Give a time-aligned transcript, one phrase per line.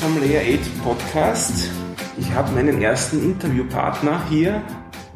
[0.00, 1.70] vom Layer 8 Podcast.
[2.18, 4.62] Ich habe meinen ersten Interviewpartner hier,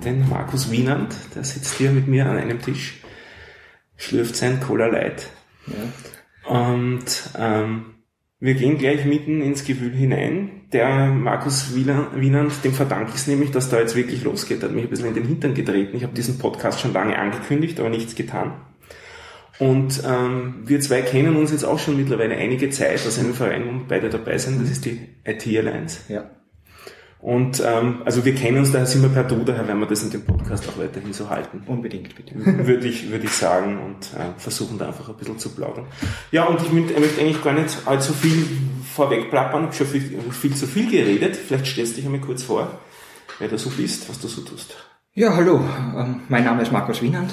[0.05, 1.15] den Markus Wienand.
[1.37, 3.01] Der sitzt hier mit mir an einem Tisch,
[3.97, 5.31] schlürft sein Cola Light.
[5.69, 6.51] Ja.
[6.51, 7.05] Und
[7.39, 7.95] ähm,
[8.41, 10.63] wir gehen gleich mitten ins Gewühl hinein.
[10.73, 14.63] Der Markus Wienand, dem verdanke ich es nämlich, dass da jetzt wirklich losgeht.
[14.63, 15.97] Er hat mich ein bisschen in den Hintern getreten.
[15.97, 18.55] Ich habe diesen Podcast schon lange angekündigt, aber nichts getan.
[19.59, 23.65] Und ähm, wir zwei kennen uns jetzt auch schon mittlerweile einige Zeit aus einem Verein,
[23.67, 24.63] wo beide dabei sind.
[24.63, 26.01] Das ist die IT Alliance.
[26.09, 26.31] Ja.
[27.23, 30.03] Und ähm, also wir kennen uns, daher sind wir per Du, daher werden wir das
[30.03, 31.63] in dem Podcast auch weiterhin so halten.
[31.67, 32.35] Unbedingt, bitte.
[32.67, 35.87] Würde ich, würde ich sagen und äh, versuchen da einfach ein bisschen zu plaudern.
[36.33, 38.45] Ja, und ich möchte, eigentlich gar nicht allzu viel
[38.93, 41.37] vorweg plappern, ich habe schon viel, viel zu viel geredet.
[41.37, 42.81] Vielleicht stellst du dich einmal kurz vor,
[43.39, 44.75] wer du so bist, was du so tust.
[45.15, 45.61] Ja, hallo,
[45.97, 47.33] ähm, mein Name ist Markus Wienand.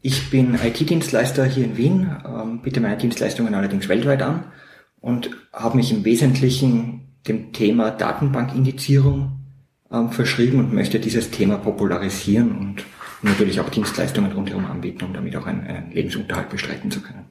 [0.00, 4.44] Ich bin IT-Dienstleister hier in Wien, ähm, biete meine Dienstleistungen allerdings weltweit an
[5.00, 9.40] und habe mich im Wesentlichen dem Thema Datenbankindizierung
[9.90, 12.84] ähm, verschrieben und möchte dieses Thema popularisieren und
[13.22, 17.27] natürlich auch Dienstleistungen rundherum anbieten, um damit auch einen, einen Lebensunterhalt bestreiten zu können.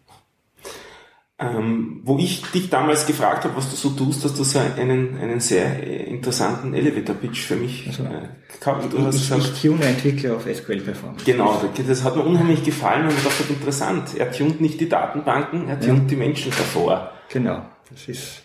[1.39, 5.19] Ähm, wo ich dich damals gefragt habe, was du so tust, hast du so einen,
[5.19, 8.27] einen sehr äh, interessanten Elevator-Pitch für mich also, äh,
[8.59, 8.91] gehabt.
[8.91, 11.25] Du ich, hast gesagt, ich tune Entwickler auf SQL Performance.
[11.25, 14.17] Genau, das hat mir unheimlich gefallen und ich dachte, interessant.
[14.17, 16.07] Er tunt nicht die Datenbanken, er tunt ja.
[16.07, 17.11] die Menschen davor.
[17.29, 18.41] Genau, das ist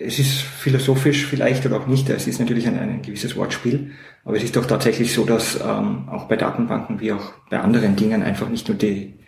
[0.00, 3.92] es ist philosophisch vielleicht oder auch nicht, es ist natürlich ein, ein gewisses Wortspiel,
[4.24, 7.96] aber es ist doch tatsächlich so, dass ähm, auch bei Datenbanken wie auch bei anderen
[7.96, 9.18] Dingen einfach nicht nur die,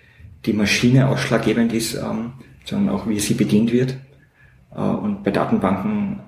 [0.46, 2.32] die Maschine ausschlaggebend ist, ähm,
[2.64, 3.96] sondern auch wie sie bedient wird.
[4.74, 6.20] Äh, und bei Datenbanken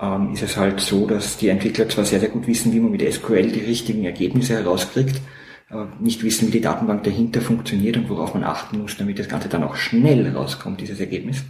[0.00, 2.90] ähm, ist es halt so, dass die Entwickler zwar sehr, sehr gut wissen, wie man
[2.90, 5.20] mit SQL die richtigen Ergebnisse herauskriegt,
[5.68, 9.28] aber nicht wissen, wie die Datenbank dahinter funktioniert und worauf man achten muss, damit das
[9.28, 11.44] Ganze dann auch schnell rauskommt, dieses Ergebnis.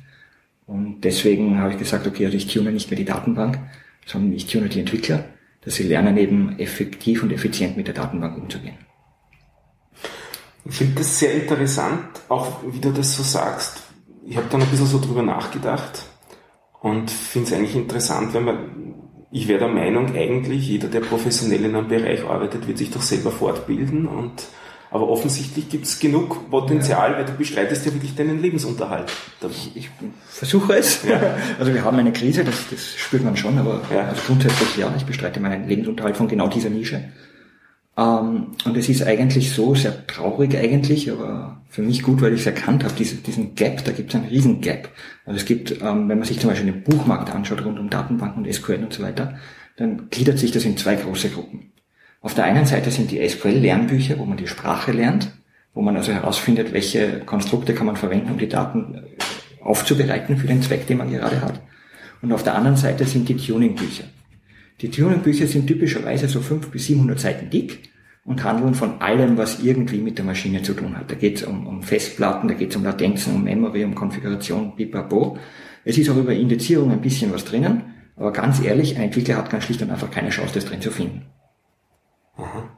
[0.67, 3.59] Und deswegen habe ich gesagt, okay, also ich tune nicht mehr die Datenbank,
[4.07, 5.25] sondern ich tune die Entwickler,
[5.63, 8.77] dass sie lernen eben effektiv und effizient mit der Datenbank umzugehen.
[10.65, 13.83] Ich finde das sehr interessant, auch wie du das so sagst.
[14.32, 16.04] Ich habe dann ein bisschen so drüber nachgedacht
[16.81, 18.56] und finde es eigentlich interessant, wenn man,
[19.31, 23.03] ich wäre der Meinung, eigentlich jeder, der professionell in einem Bereich arbeitet, wird sich doch
[23.03, 24.32] selber fortbilden und
[24.91, 27.19] aber offensichtlich gibt es genug Potenzial, ja.
[27.19, 29.12] weil du bestreitest ja wirklich deinen Lebensunterhalt.
[29.50, 29.91] Ich, ich
[30.28, 31.03] versuche es.
[31.04, 31.20] Ja.
[31.59, 34.09] Also wir haben eine Krise, das, das spürt man schon, aber ja.
[34.09, 37.12] also grundsätzlich ja, ich bestreite meinen Lebensunterhalt von genau dieser Nische.
[37.97, 42.41] Ähm, und es ist eigentlich so, sehr traurig eigentlich, aber für mich gut, weil ich
[42.41, 44.89] es erkannt habe, diese, diesen Gap, da gibt es einen riesen Gap.
[45.25, 48.45] Also es gibt, ähm, wenn man sich zum Beispiel den Buchmarkt anschaut rund um Datenbanken
[48.45, 49.39] und SQL und so weiter,
[49.77, 51.73] dann gliedert sich das in zwei große Gruppen.
[52.21, 55.33] Auf der einen Seite sind die SQL-Lernbücher, wo man die Sprache lernt,
[55.75, 60.47] wo man also herausfindet, welche Konstrukte kann man verwenden, um die Daten äh, aufzubereiten für
[60.47, 61.61] den Zweck, den man gerade hat.
[62.21, 64.05] Und auf der anderen Seite sind die Tuning-Bücher.
[64.81, 67.91] Die Tuning-Bücher sind typischerweise so 500 bis 700 Seiten dick
[68.25, 71.10] und handeln von allem, was irgendwie mit der Maschine zu tun hat.
[71.10, 74.77] Da geht es um, um, Festplatten, da geht es um Latenzen, um Memory, um Konfiguration,
[74.77, 75.38] pipapo.
[75.84, 79.50] Es ist auch über Indizierung ein bisschen was drinnen, aber ganz ehrlich, ein Entwickler hat
[79.50, 81.27] ganz schlicht und einfach keine Chance, das drin zu finden.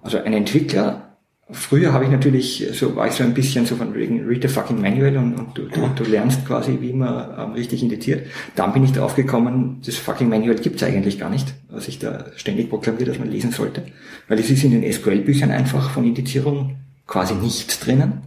[0.02, 1.03] Also ein Entwickler,
[1.50, 4.48] früher habe ich natürlich, so war ich so ein bisschen so von wegen read the
[4.48, 8.26] fucking manual und, und du, du, du, lernst quasi, wie man ähm, richtig indiziert.
[8.56, 12.26] Dann bin ich drauf gekommen, das fucking Manual gibt's eigentlich gar nicht, was ich da
[12.36, 13.82] ständig proklamiere, dass man lesen sollte.
[14.28, 18.22] Weil es ist in den SQL-Büchern einfach von Indizierung quasi nichts drinnen.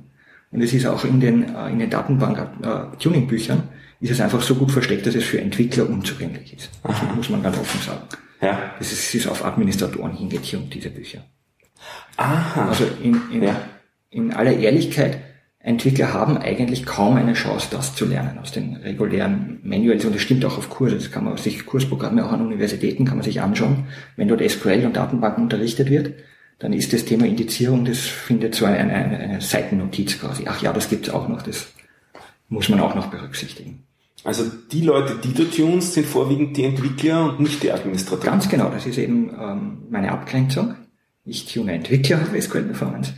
[0.52, 4.56] Und es ist auch in den, äh, in den Datenbank-Tuning-Büchern äh, ist es einfach so
[4.56, 6.70] gut versteckt, dass es für Entwickler unzugänglich ist.
[6.84, 8.04] Das muss man ganz offen sagen.
[8.42, 8.76] Ja.
[8.80, 11.24] Es ist, es ist auf Administratoren hingetunt, diese Bücher.
[12.18, 12.70] Aha.
[12.70, 13.62] Also in, in, ja.
[14.10, 15.20] in aller Ehrlichkeit,
[15.60, 20.06] Entwickler haben eigentlich kaum eine Chance, das zu lernen aus den regulären Manuals.
[20.06, 20.96] Und das stimmt auch auf Kurse.
[20.96, 23.86] Das kann man sich Kursprogramme auch an Universitäten kann man sich anschauen.
[24.16, 26.14] Wenn dort SQL und Datenbanken unterrichtet wird,
[26.60, 30.46] dann ist das Thema Indizierung, das findet so eine, eine, eine Seitennotiz quasi.
[30.48, 31.42] Ach ja, das gibt's auch noch.
[31.42, 31.68] Das
[32.50, 33.84] muss man auch noch berücksichtigen.
[34.24, 38.32] Also die Leute, die du tunst, sind vorwiegend die Entwickler und nicht die Administratoren.
[38.32, 40.76] Ganz genau, das ist eben ähm, meine Abgrenzung.
[41.30, 43.12] Ich tune Entwickler auf SQL Performance.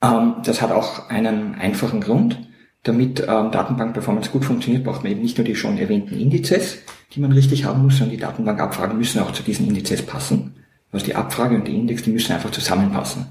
[0.00, 2.38] Ähm, das hat auch einen einfachen Grund.
[2.84, 6.78] Damit ähm, Datenbank-Performance gut funktioniert, braucht man eben nicht nur die schon erwähnten Indizes,
[7.12, 10.54] die man richtig haben muss, sondern die Datenbankabfragen müssen auch zu diesen Indizes passen.
[10.92, 13.26] Also die Abfrage und die Index, die müssen einfach zusammenpassen.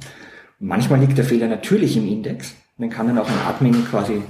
[0.59, 2.53] Und manchmal liegt der Fehler natürlich im Index.
[2.77, 4.21] Dann kann dann auch ein Admin quasi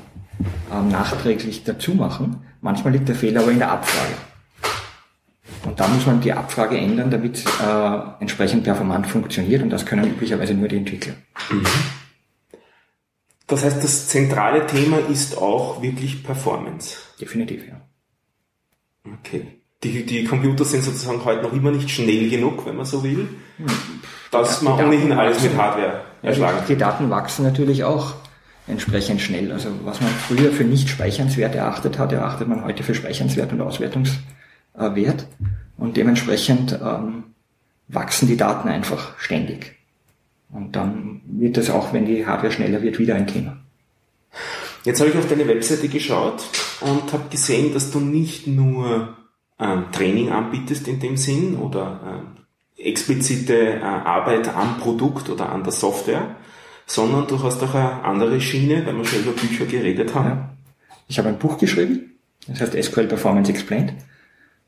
[0.72, 2.44] ähm, nachträglich dazu machen.
[2.62, 4.14] Manchmal liegt der Fehler aber in der Abfrage.
[5.68, 10.06] Und da muss man die Abfrage ändern, damit äh, entsprechend performant funktioniert und das können
[10.06, 11.14] üblicherweise nur die Entwickler.
[11.52, 11.66] Mhm.
[13.48, 16.96] Das heißt, das zentrale Thema ist auch wirklich Performance.
[17.20, 17.82] Definitiv, ja.
[19.20, 19.46] Okay.
[19.84, 23.28] Die, die Computer sind sozusagen heute noch immer nicht schnell genug, wenn man so will,
[24.32, 28.14] dass man ohnehin alles mit Hardware erschlagen Die, die Daten wachsen natürlich auch
[28.68, 29.52] entsprechend schnell.
[29.52, 33.62] Also was man früher für nicht speichernswert erachtet hat, erachtet man heute für speichernswert und
[33.62, 34.24] Auswertungswert.
[35.78, 37.24] Und dementsprechend ähm,
[37.88, 39.76] wachsen die Daten einfach ständig.
[40.52, 43.58] Und dann wird das auch, wenn die Hardware schneller wird, wieder ein Thema.
[44.84, 46.44] Jetzt habe ich auf deine Webseite geschaut
[46.82, 49.18] und habe gesehen, dass du nicht nur
[49.60, 52.44] ähm, Training anbietest in dem Sinn oder ähm,
[52.78, 56.36] explizite äh, Arbeit am Produkt oder an der Software,
[56.86, 60.30] sondern du hast auch eine andere Schiene, weil wir schon über Bücher geredet haben.
[60.30, 60.54] Ja.
[61.08, 63.94] Ich habe ein Buch geschrieben, das heißt SQL Performance Explained.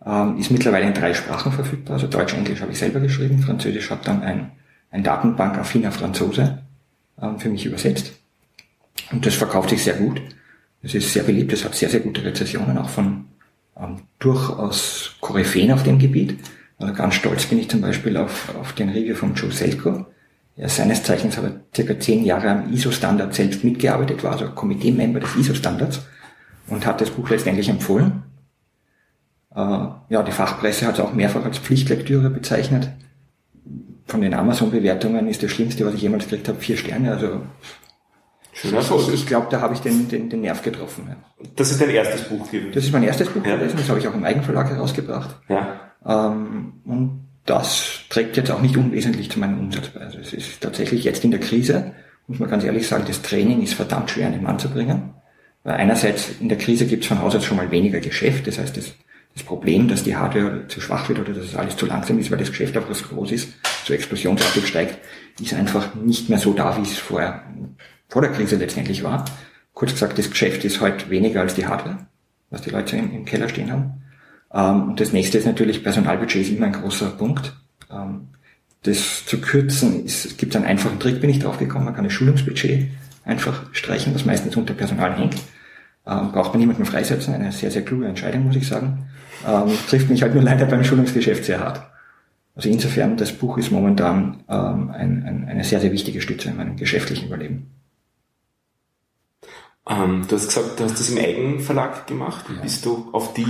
[0.06, 3.90] Ähm, ist mittlerweile in drei Sprachen verfügbar, also Deutsch, Englisch habe ich selber geschrieben, Französisch
[3.90, 4.52] hat dann ein,
[4.92, 6.60] ein Datenbank-affiner Franzose
[7.22, 8.14] ähm, für mich übersetzt.
[9.12, 10.22] Und das verkauft sich sehr gut.
[10.82, 13.26] Es ist sehr beliebt, es hat sehr, sehr gute Rezessionen, auch von
[13.78, 16.40] ähm, durchaus Koryphäen auf dem Gebiet.
[16.78, 20.06] Also ganz stolz bin ich zum Beispiel auf, auf den Review von Joe Selko.
[20.56, 25.22] Er seines Zeichens hat er circa zehn Jahre am ISO-Standard selbst mitgearbeitet, war also Komitee-Member
[25.22, 26.02] des ISO-Standards
[26.68, 28.24] und hat das Buch letztendlich empfohlen.
[29.60, 32.90] Äh, ja, die Fachpresse hat es auch mehrfach als Pflichtlektüre bezeichnet.
[34.08, 37.12] Von den Amazon-Bewertungen ist das Schlimmste, was ich jemals gekriegt habe, vier Sterne.
[37.12, 37.42] Also
[38.54, 41.08] Schöner Ich, ich glaube, da habe ich den, den, den Nerv getroffen.
[41.10, 41.46] Ja.
[41.56, 42.72] Das ist dein erstes Buch gewesen?
[42.74, 43.56] Das ist mein erstes Buch ja.
[43.56, 45.36] gewesen, das habe ich auch im Eigenverlag herausgebracht.
[45.50, 45.80] Ja.
[46.06, 50.02] Ähm, und das trägt jetzt auch nicht unwesentlich zu meinem Umsatz bei.
[50.02, 51.94] Also es ist tatsächlich jetzt in der Krise,
[52.28, 55.14] muss man ganz ehrlich sagen, das Training ist verdammt schwer an den Mann zu bringen.
[55.64, 58.60] Weil einerseits in der Krise gibt es von Haus aus schon mal weniger Geschäft, das
[58.60, 58.94] heißt, das,
[59.34, 62.32] das Problem, dass die Hardware zu schwach wird oder dass es alles zu langsam ist,
[62.32, 63.54] weil das Geschäft einfach so groß ist,
[63.86, 65.00] so explosionsartig steigt,
[65.40, 67.44] ist einfach nicht mehr so da, wie es vorher
[68.08, 69.26] vor der Krise letztendlich war.
[69.74, 72.08] Kurz gesagt, das Geschäft ist heute weniger als die Hardware,
[72.50, 74.04] was die Leute im, im Keller stehen haben.
[74.54, 77.56] Ähm, und das nächste ist natürlich, Personalbudget ist immer ein großer Punkt.
[77.92, 78.30] Ähm,
[78.84, 82.06] das zu kürzen, ist, es gibt einen einfachen Trick, bin ich drauf gekommen, man kann
[82.06, 82.88] das Schulungsbudget
[83.26, 85.36] einfach streichen, was meistens unter Personal hängt.
[86.10, 89.10] Ähm, braucht man niemanden freisetzen, eine sehr, sehr kluge Entscheidung, muss ich sagen.
[89.48, 91.84] Ähm, trifft mich halt nur leider beim Schulungsgeschäft sehr hart.
[92.56, 96.58] Also insofern, das Buch ist momentan ähm, ein, ein, eine sehr, sehr wichtige Stütze in
[96.58, 97.72] meinem geschäftlichen Überleben.
[99.88, 102.46] Ähm, du hast gesagt, du hast das im Eigenverlag gemacht.
[102.54, 102.62] Ja.
[102.62, 103.46] Bist du auf die,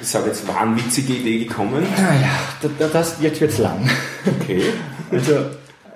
[0.00, 1.84] ich sage jetzt, wahnwitzige Idee gekommen?
[1.96, 2.30] Naja,
[2.62, 3.90] das, das, jetzt wird's lang.
[4.40, 4.62] Okay.
[5.10, 5.32] also,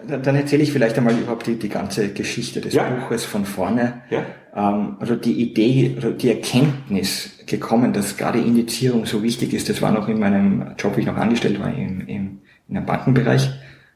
[0.06, 2.88] dann erzähle ich vielleicht einmal überhaupt die, die ganze Geschichte des ja.
[2.88, 4.02] Buches von vorne.
[4.10, 4.24] Ja.
[4.54, 9.92] Ähm, also die Idee, die Erkenntnis gekommen, dass gerade Indizierung so wichtig ist, das war
[9.92, 12.38] noch in meinem Job, wie ich noch angestellt war, im, im,
[12.68, 13.50] in einem Bankenbereich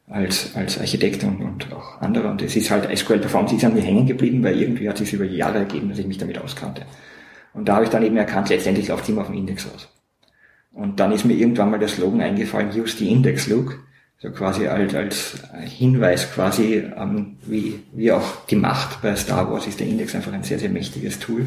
[0.09, 2.29] als, als Architekt und, und auch andere.
[2.29, 5.13] Und es ist halt SQL Performance ist an mir hängen geblieben, weil irgendwie hat es
[5.13, 6.83] über Jahre ergeben, dass ich mich damit auskannte.
[7.53, 9.89] Und da habe ich dann eben erkannt, letztendlich läuft immer auf dem Index aus.
[10.73, 13.79] Und dann ist mir irgendwann mal der Slogan eingefallen, use the index look.
[14.19, 19.67] So quasi als, als Hinweis quasi, ähm, wie, wie auch die Macht bei Star Wars
[19.67, 21.47] ist der Index einfach ein sehr, sehr mächtiges Tool,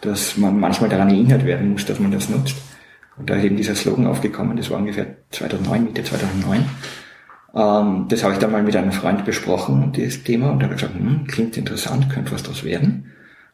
[0.00, 2.56] dass man manchmal daran erinnert werden muss, dass man das nutzt.
[3.16, 6.64] Und da ist eben dieser Slogan aufgekommen, das war ungefähr 2009, Mitte 2009.
[7.54, 10.76] Ähm, das habe ich dann mal mit einem Freund besprochen, dieses Thema, und er hat
[10.76, 13.12] gesagt, hm, klingt interessant, könnte was daraus werden.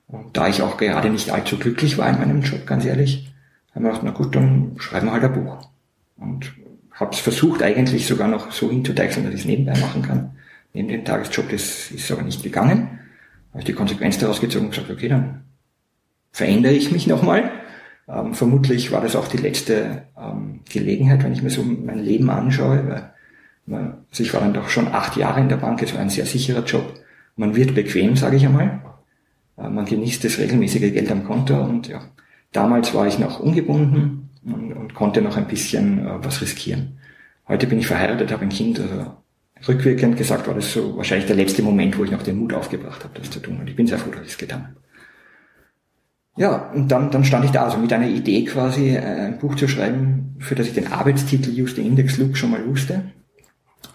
[0.08, 3.32] Und da ich auch gerade nicht allzu glücklich war in meinem Job, ganz ehrlich,
[3.74, 5.68] haben wir gedacht, na gut, dann schreiben wir halt ein Buch.
[6.16, 6.52] Und
[7.02, 10.36] habe es versucht eigentlich sogar noch so hinzudeichseln, dass ich es nebenbei machen kann.
[10.72, 13.00] Neben dem Tagesjob, das ist aber nicht gegangen.
[13.50, 15.42] Habe ich die Konsequenz daraus gezogen und gesagt, okay, dann
[16.30, 17.50] verändere ich mich nochmal.
[18.08, 22.30] Ähm, vermutlich war das auch die letzte ähm, Gelegenheit, wenn ich mir so mein Leben
[22.30, 22.88] anschaue,
[23.66, 26.10] weil also ich war dann doch schon acht Jahre in der Bank, es war ein
[26.10, 26.94] sehr sicherer Job.
[27.36, 28.80] Man wird bequem, sage ich einmal.
[29.58, 32.00] Äh, man genießt das regelmäßige Geld am Konto und ja,
[32.52, 36.98] damals war ich noch ungebunden und, und konnte noch ein bisschen uh, was riskieren.
[37.48, 39.16] Heute bin ich verheiratet, habe ein Kind, also
[39.68, 43.04] rückwirkend gesagt war das so wahrscheinlich der letzte Moment, wo ich noch den Mut aufgebracht
[43.04, 43.58] habe, das zu tun.
[43.60, 44.76] Und ich bin sehr froh, dass ich es getan habe.
[46.36, 49.54] Ja, und dann, dann stand ich da also mit einer Idee quasi, äh, ein Buch
[49.54, 53.12] zu schreiben, für das ich den Arbeitstitel Use the Index Look schon mal wusste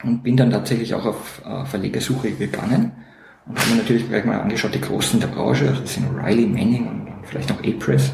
[0.04, 2.92] und bin dann tatsächlich auch auf äh, Verlegersuche gegangen
[3.48, 6.48] und habe mir natürlich gleich mal angeschaut, die Großen der Branche, also das sind O'Reilly,
[6.48, 8.14] Manning und, vielleicht auch A-Press,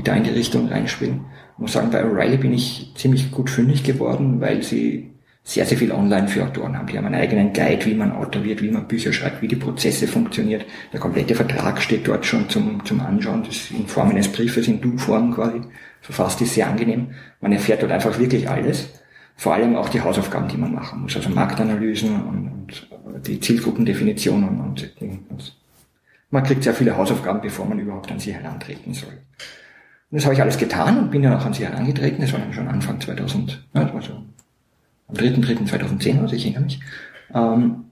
[0.00, 1.26] die da in die Richtung reinspielen.
[1.52, 5.10] Ich muss sagen, bei O'Reilly bin ich ziemlich gut fündig geworden, weil sie
[5.42, 6.86] sehr, sehr viel online für Autoren haben.
[6.86, 9.56] Die haben einen eigenen Guide, wie man Autor wird, wie man Bücher schreibt, wie die
[9.56, 10.64] Prozesse funktioniert.
[10.92, 13.42] Der komplette Vertrag steht dort schon zum, zum Anschauen.
[13.42, 15.60] Das ist in Form eines Briefes, in Du-Form quasi.
[16.00, 17.08] Verfasst ist sehr angenehm.
[17.42, 18.88] Man erfährt dort einfach wirklich alles
[19.36, 24.44] vor allem auch die Hausaufgaben, die man machen muss, also Marktanalysen und, und die Zielgruppendefinition
[24.44, 25.56] und, und, und
[26.28, 29.18] man kriegt sehr viele Hausaufgaben, bevor man überhaupt an sie herantreten soll.
[30.10, 32.20] Und das habe ich alles getan und bin dann auch an sie herangetreten.
[32.20, 34.12] Das war dann schon Anfang 2000, ja, das war so
[35.08, 36.80] am 3.3.2010, also ich erinnere mich.
[37.32, 37.84] Ähm,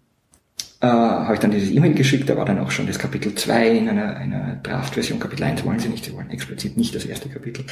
[0.81, 3.69] äh, habe ich dann dieses E-Mail geschickt, da war dann auch schon das Kapitel 2
[3.71, 5.19] in einer, einer Draft-Version.
[5.19, 7.65] Kapitel 1 wollen sie nicht, sie wollen explizit nicht das erste Kapitel.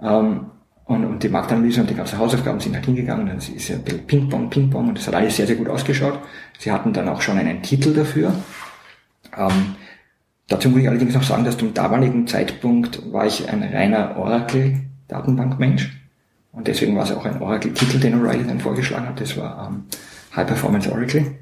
[0.00, 0.46] Ähm,
[0.84, 3.26] und, und die Marktanalyse und die ganzen Hausaufgaben sind halt hingegangen.
[3.26, 6.18] Dann ist ja ein bisschen Ping-Pong, Ping-Pong und das hat alles sehr, sehr gut ausgeschaut.
[6.58, 8.32] Sie hatten dann auch schon einen Titel dafür.
[9.36, 9.76] Ähm,
[10.48, 15.98] dazu muss ich allerdings noch sagen, dass zum damaligen Zeitpunkt war ich ein reiner Oracle-Datenbankmensch.
[16.52, 19.20] Und deswegen war es auch ein Oracle-Titel, den O'Reilly dann vorgeschlagen hat.
[19.20, 19.84] Das war ähm,
[20.36, 21.34] High Performance Oracle.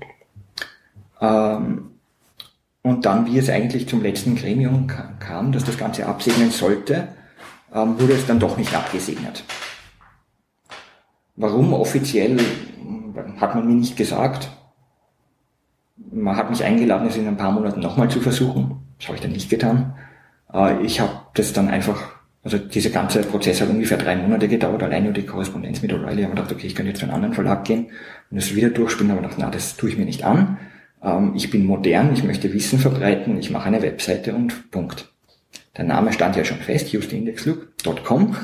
[1.21, 1.91] Ähm,
[2.83, 7.09] und dann, wie es eigentlich zum letzten Gremium kam, dass das Ganze absegnen sollte,
[7.75, 9.45] ähm, wurde es dann doch nicht abgesegnet.
[11.37, 12.39] Warum offiziell
[13.41, 14.51] hat man mir nicht gesagt.
[16.13, 18.80] Man hat mich eingeladen, es in ein paar Monaten nochmal zu versuchen.
[19.01, 19.95] Das habe ich dann nicht getan.
[20.53, 22.13] Äh, ich habe das dann einfach,
[22.45, 26.19] also dieser ganze Prozess hat ungefähr drei Monate gedauert, alleine nur die Korrespondenz mit O'Reilly.
[26.19, 27.87] Ich habe gedacht, okay, ich kann jetzt zu einem anderen Verlag gehen
[28.31, 30.59] und das wieder durchspielen, aber gedacht, na, das tue ich mir nicht an.
[31.03, 35.09] Ähm, ich bin modern, ich möchte Wissen verbreiten, ich mache eine Webseite und Punkt.
[35.77, 38.37] Der Name stand ja schon fest, justindexlook.com.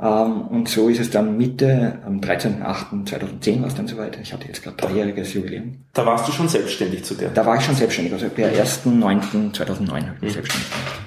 [0.00, 4.18] Ähm, und so ist es dann Mitte, am 13.08.2010 war es dann soweit.
[4.20, 5.84] Ich hatte jetzt gerade dreijähriges Jubiläum.
[5.92, 7.30] Da warst du schon selbstständig zu der?
[7.30, 10.34] Da war ich schon selbstständig, also per 1.9.2009 habe ich mich mhm.
[10.34, 11.04] selbstständig gemacht.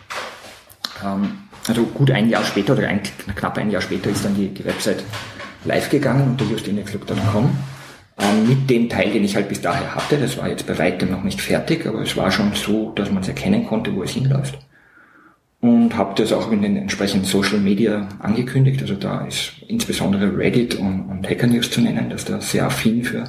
[1.03, 3.01] Ähm, also gut ein Jahr später oder ein,
[3.35, 5.03] knapp ein Jahr später ist dann die, die Website
[5.65, 7.49] live gegangen unter justindexlook.com
[8.19, 10.17] ähm, mit dem Teil, den ich halt bis daher hatte.
[10.17, 13.21] Das war jetzt bei weitem noch nicht fertig, aber es war schon so, dass man
[13.21, 14.57] es erkennen konnte, wo es hinläuft.
[15.67, 18.81] Und habe das auch in den entsprechenden Social Media angekündigt.
[18.81, 23.03] Also da ist insbesondere Reddit und, und Hacker News zu nennen, dass da sehr affin
[23.03, 23.25] für,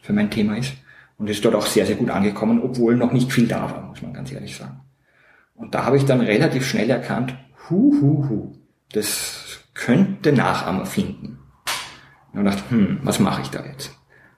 [0.00, 0.72] für mein Thema ist.
[1.18, 4.00] Und ist dort auch sehr, sehr gut angekommen, obwohl noch nicht viel da war, muss
[4.00, 4.80] man ganz ehrlich sagen.
[5.54, 7.34] Und da habe ich dann relativ schnell erkannt,
[7.68, 8.52] hu, hu, hu,
[8.92, 11.40] das könnte Nachahmer finden.
[12.32, 13.94] Und dachte, hm, was mache ich da jetzt?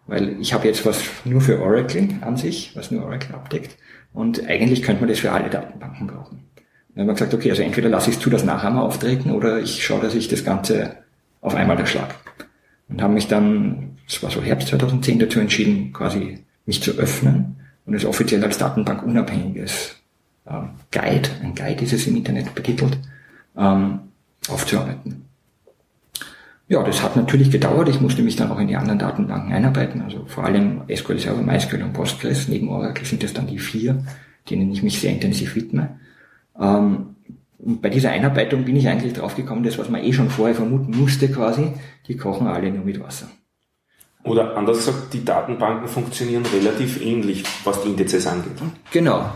[0.08, 3.78] Weil ich habe jetzt was nur für Oracle an sich, was nur Oracle abdeckt.
[4.12, 6.44] Und eigentlich könnte man das für alle Datenbanken brauchen.
[6.94, 9.60] Dann haben wir gesagt, okay, also entweder lasse ich es zu, das Nachahmer auftreten, oder
[9.60, 10.96] ich schaue, dass ich das Ganze
[11.40, 12.14] auf einmal erschlag.
[12.88, 17.56] Und haben mich dann, das war so Herbst 2010, dazu entschieden, quasi mich zu öffnen
[17.86, 19.96] und es offiziell als Datenbank unabhängiges
[20.46, 22.98] ähm, Guide, ein Guide ist es im Internet betitelt,
[23.56, 24.00] ähm,
[24.48, 25.24] aufzuarbeiten.
[26.66, 27.90] Ja, das hat natürlich gedauert.
[27.90, 30.00] Ich musste mich dann auch in die anderen Datenbanken einarbeiten.
[30.00, 32.48] Also vor allem SQL Server, MySQL und Postgres.
[32.48, 34.02] Neben Oracle sind das dann die vier,
[34.48, 36.00] denen ich mich sehr intensiv widme.
[36.58, 37.16] Ähm,
[37.58, 40.98] und bei dieser Einarbeitung bin ich eigentlich draufgekommen, das, was man eh schon vorher vermuten
[40.98, 41.72] musste quasi,
[42.08, 43.28] die kochen alle nur mit Wasser.
[44.22, 48.52] Oder anders gesagt, die Datenbanken funktionieren relativ ähnlich, was die Indizes angeht.
[48.90, 49.30] Genau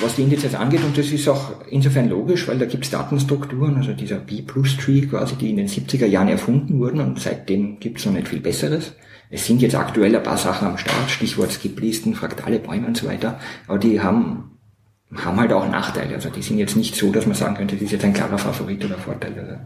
[0.00, 3.76] was die Indizes angeht, und das ist auch insofern logisch, weil da gibt es Datenstrukturen,
[3.76, 8.06] also dieser B-Plus-Tree quasi, die in den 70er Jahren erfunden wurden und seitdem gibt es
[8.06, 8.92] noch nicht viel Besseres.
[9.30, 13.06] Es sind jetzt aktuell ein paar Sachen am Start, Stichwort Skip-Listen, fraktale Bäume und so
[13.06, 14.58] weiter, aber die haben,
[15.14, 16.14] haben halt auch Nachteile.
[16.14, 18.38] Also die sind jetzt nicht so, dass man sagen könnte, das ist jetzt ein klarer
[18.38, 19.38] Favorit oder Vorteil.
[19.38, 19.56] Also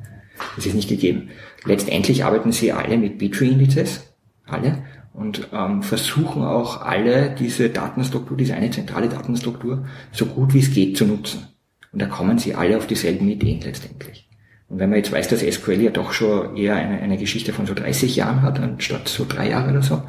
[0.56, 1.30] das ist nicht gegeben.
[1.64, 8.54] Letztendlich arbeiten sie alle mit B-Tree-Indizes, alle, und ähm, versuchen auch alle diese Datenstruktur, diese
[8.54, 11.46] eine zentrale Datenstruktur, so gut wie es geht zu nutzen.
[11.92, 14.28] Und da kommen sie alle auf dieselben Ideen letztendlich.
[14.68, 17.64] Und wenn man jetzt weiß, dass SQL ja doch schon eher eine, eine Geschichte von
[17.66, 20.02] so 30 Jahren hat, anstatt so drei Jahre oder so,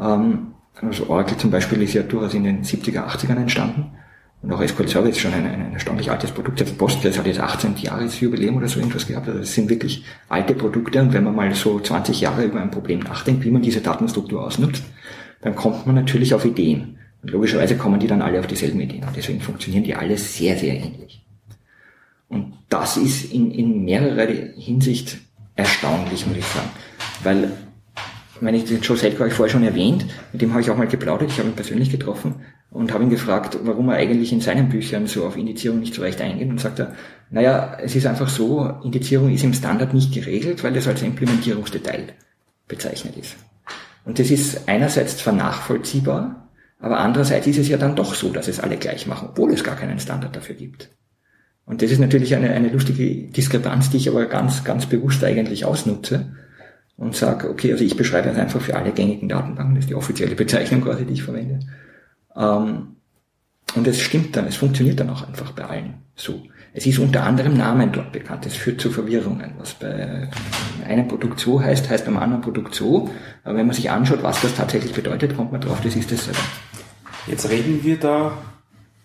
[0.00, 3.98] ähm, also Oracle zum Beispiel ist ja durchaus in den 70er, 80ern entstanden,
[4.40, 6.58] und auch SQL Server ist schon ein, ein erstaunlich altes Produkt.
[6.58, 9.26] Selbst Postgres hat jetzt 18 Jahresjubiläum oder so irgendwas gehabt.
[9.26, 11.00] Also das sind wirklich alte Produkte.
[11.00, 14.44] Und wenn man mal so 20 Jahre über ein Problem nachdenkt, wie man diese Datenstruktur
[14.44, 14.84] ausnutzt,
[15.40, 16.98] dann kommt man natürlich auf Ideen.
[17.22, 19.02] Und logischerweise kommen die dann alle auf dieselben Ideen.
[19.02, 21.24] Und deswegen funktionieren die alle sehr, sehr ähnlich.
[22.28, 25.18] Und das ist in, in mehrerer Hinsicht
[25.56, 26.70] erstaunlich, muss ich sagen.
[27.24, 27.50] Weil
[28.54, 30.86] ich den Joe Selko habe ich vorher schon erwähnt, mit dem habe ich auch mal
[30.86, 32.36] geplaudert, ich habe ihn persönlich getroffen
[32.70, 36.02] und habe ihn gefragt, warum er eigentlich in seinen Büchern so auf Indizierung nicht so
[36.02, 36.94] recht eingeht und sagt er,
[37.30, 42.08] naja, es ist einfach so, Indizierung ist im Standard nicht geregelt, weil das als Implementierungsdetail
[42.66, 43.36] bezeichnet ist.
[44.04, 46.48] Und das ist einerseits zwar nachvollziehbar,
[46.80, 49.64] aber andererseits ist es ja dann doch so, dass es alle gleich machen, obwohl es
[49.64, 50.90] gar keinen Standard dafür gibt.
[51.64, 55.64] Und das ist natürlich eine, eine lustige Diskrepanz, die ich aber ganz, ganz bewusst eigentlich
[55.64, 56.34] ausnutze
[56.98, 59.94] und sage, okay, also ich beschreibe das einfach für alle gängigen Datenbanken, das ist die
[59.94, 61.60] offizielle Bezeichnung quasi, die ich verwende.
[62.36, 62.96] Ähm,
[63.74, 66.42] und es stimmt dann, es funktioniert dann auch einfach bei allen so.
[66.74, 68.46] Es ist unter anderem Namen dort bekannt.
[68.46, 69.54] Es führt zu Verwirrungen.
[69.58, 70.28] Was bei
[70.86, 73.10] einem Produkt so heißt, heißt beim anderen Produkt so.
[73.42, 76.38] Aber wenn man sich anschaut, was das tatsächlich bedeutet, kommt man drauf, das ist dasselbe.
[77.26, 78.32] Jetzt reden wir da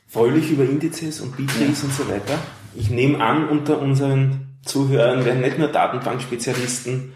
[0.08, 1.88] fröhlich über Indizes und B-Trees ja.
[1.88, 2.38] und so weiter.
[2.76, 7.14] Ich nehme an, unter unseren zuhören, werden nicht nur Datenbankspezialisten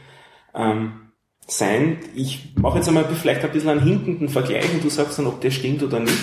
[0.57, 1.11] ähm,
[1.47, 1.99] sein.
[2.15, 5.39] Ich mache jetzt einmal vielleicht ein bisschen einen hinkenden Vergleich und du sagst dann, ob
[5.41, 6.17] der stimmt oder nicht.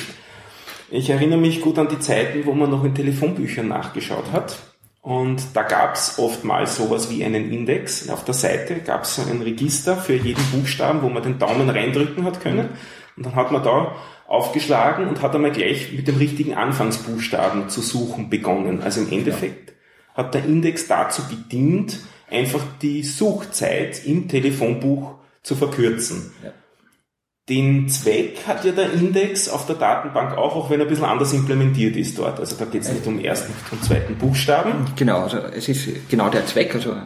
[0.90, 4.58] Ich erinnere mich gut an die Zeiten, wo man noch in Telefonbüchern nachgeschaut hat.
[5.00, 8.08] Und da gab es oftmals sowas wie einen Index.
[8.08, 12.24] Auf der Seite gab es ein Register für jeden Buchstaben, wo man den Daumen reindrücken
[12.24, 12.70] hat können.
[13.16, 17.82] Und dann hat man da aufgeschlagen und hat einmal gleich mit dem richtigen Anfangsbuchstaben zu
[17.82, 18.82] suchen begonnen.
[18.82, 20.22] Also im Endeffekt ja.
[20.22, 21.98] hat der Index dazu gedient,
[22.30, 26.32] einfach die Suchzeit im Telefonbuch zu verkürzen.
[26.42, 26.52] Ja.
[27.50, 31.04] Den Zweck hat ja der Index auf der Datenbank auch, auch wenn er ein bisschen
[31.04, 32.40] anders implementiert ist dort.
[32.40, 34.86] Also da geht es nicht um ersten und zweiten Buchstaben.
[34.96, 36.96] Genau, also es ist genau der Zweck, also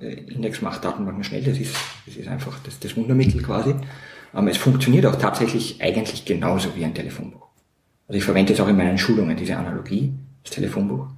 [0.00, 1.74] äh, Index macht Datenbanken schnell, das ist,
[2.06, 3.74] das ist einfach das, das Wundermittel quasi.
[4.34, 7.46] Ähm, es funktioniert auch tatsächlich eigentlich genauso wie ein Telefonbuch.
[8.08, 11.08] Also ich verwende es auch in meinen Schulungen, diese Analogie, das Telefonbuch.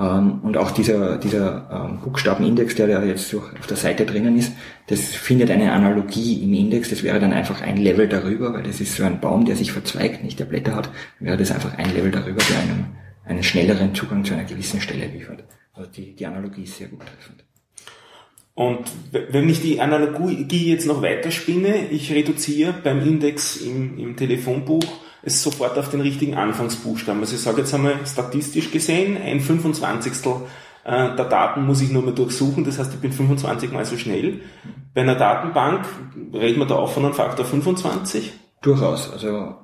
[0.00, 4.52] Ähm, und auch dieser, dieser ähm, Buchstabenindex, der da jetzt auf der Seite drinnen ist,
[4.86, 6.88] das findet eine Analogie im Index.
[6.88, 9.72] Das wäre dann einfach ein Level darüber, weil das ist so ein Baum, der sich
[9.72, 12.86] verzweigt, nicht der Blätter hat, wäre das einfach ein Level darüber, der einem
[13.26, 15.44] einen schnelleren Zugang zu einer gewissen Stelle liefert.
[15.74, 17.44] Also die, die Analogie ist sehr gut treffend.
[18.54, 24.84] Und wenn ich die Analogie jetzt noch weiterspinne, ich reduziere beim Index im, im Telefonbuch
[25.22, 27.20] es sofort auf den richtigen Anfangsbuchstaben.
[27.20, 30.12] Also ich sage jetzt einmal statistisch gesehen, ein 25.
[30.84, 33.96] Äh, der Daten muss ich nur mal durchsuchen, das heißt, ich bin 25 mal so
[33.96, 34.40] schnell.
[34.94, 35.84] Bei einer Datenbank
[36.32, 38.32] reden wir da auch von einem Faktor 25?
[38.62, 39.12] Durchaus.
[39.12, 39.56] Also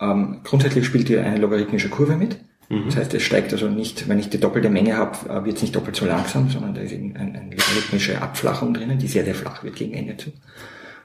[0.00, 2.38] ähm, grundsätzlich spielt hier eine logarithmische Kurve mit.
[2.68, 2.86] Mhm.
[2.86, 5.62] Das heißt, es steigt also nicht, wenn ich die doppelte Menge habe, äh, wird es
[5.62, 9.24] nicht doppelt so langsam, sondern da ist eben eine, eine logarithmische Abflachung drinnen, die sehr,
[9.24, 10.32] sehr flach wird gegen Ende zu.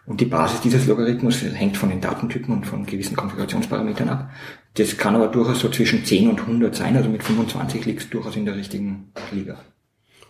[0.05, 4.31] Und die Basis dieses Logarithmus hängt von den Datentypen und von gewissen Konfigurationsparametern ab.
[4.73, 8.09] Das kann aber durchaus so zwischen 10 und 100 sein, also mit 25 liegt es
[8.09, 9.59] durchaus in der richtigen Liga.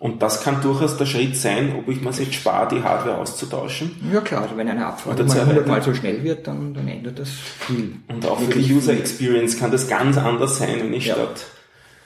[0.01, 3.91] Und das kann durchaus der Schritt sein, ob ich mir jetzt spare, die Hardware auszutauschen.
[4.11, 7.19] Ja klar, also wenn eine Abfrage mal 100 Mal so schnell wird, dann, dann ändert
[7.19, 7.97] das viel.
[8.07, 11.13] Und auch für die User Experience kann das ganz anders sein, wenn ich ja.
[11.13, 11.45] statt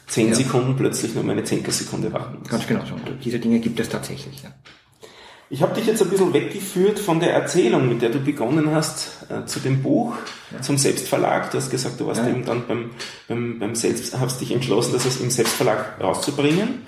[0.07, 0.35] 10 ja.
[0.35, 2.49] Sekunden plötzlich nur meine Zehntelsekunde warten muss.
[2.49, 2.95] Ganz genau so.
[2.95, 4.49] Und diese Dinge gibt es tatsächlich, ja.
[5.55, 9.25] Ich habe dich jetzt ein bisschen weggeführt von der Erzählung, mit der du begonnen hast,
[9.29, 10.13] äh, zu dem Buch,
[10.51, 10.61] ja.
[10.61, 11.49] zum Selbstverlag.
[11.49, 12.27] Du hast gesagt, du warst ja.
[12.27, 12.89] eben dann beim,
[13.29, 16.81] beim, beim Selbst, hast dich entschlossen, das im Selbstverlag rauszubringen.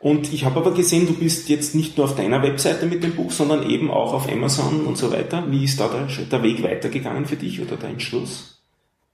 [0.00, 3.12] Und ich habe aber gesehen, du bist jetzt nicht nur auf deiner Webseite mit dem
[3.12, 5.44] Buch, sondern eben auch auf Amazon und so weiter.
[5.50, 8.61] Wie ist da der, der Weg weitergegangen für dich oder der Entschluss?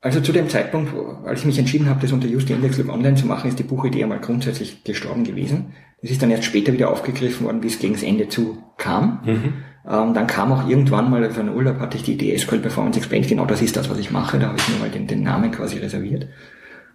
[0.00, 0.92] Also zu dem Zeitpunkt,
[1.24, 3.64] als ich mich entschieden habe, das unter Just Index Lab Online zu machen, ist die
[3.64, 5.74] Buchidee einmal grundsätzlich gestorben gewesen.
[6.00, 9.20] Das ist dann erst später wieder aufgegriffen worden, wie es gegen das Ende zu kam.
[9.24, 9.52] Mhm.
[9.88, 12.98] Ähm, dann kam auch irgendwann mal für einen Urlaub, hatte ich die Idee SQL Performance
[12.98, 14.38] Explained, genau das ist das, was ich mache.
[14.38, 16.28] Da habe ich mir mal den, den Namen quasi reserviert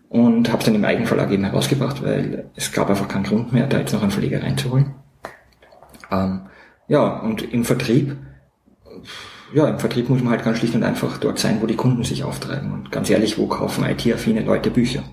[0.08, 3.68] und habe es dann im Eigenverlag eben herausgebracht, weil es gab einfach keinen Grund mehr,
[3.68, 4.94] da jetzt noch einen Verleger reinzuholen.
[6.12, 6.42] Ähm,
[6.88, 8.16] ja, und im Vertrieb
[9.54, 12.04] ja, im Vertrieb muss man halt ganz schlicht und einfach dort sein, wo die Kunden
[12.04, 12.72] sich auftreiben.
[12.72, 15.04] Und ganz ehrlich, wo kaufen IT-affine Leute Bücher?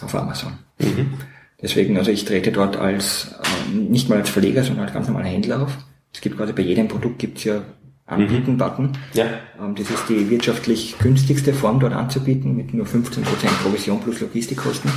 [0.00, 0.52] Auf Amazon.
[0.78, 1.14] Mhm.
[1.60, 5.28] Deswegen, also ich trete dort als, äh, nicht mal als Verleger, sondern als ganz normaler
[5.28, 5.76] Händler auf.
[6.12, 7.62] Es gibt quasi bei jedem Produkt gibt's ja
[8.06, 8.86] Anbieten-Button.
[8.86, 8.92] Mhm.
[9.14, 9.26] Ja.
[9.60, 13.22] Ähm, das ist die wirtschaftlich günstigste Form dort anzubieten, mit nur 15%
[13.62, 14.90] Provision plus Logistikkosten.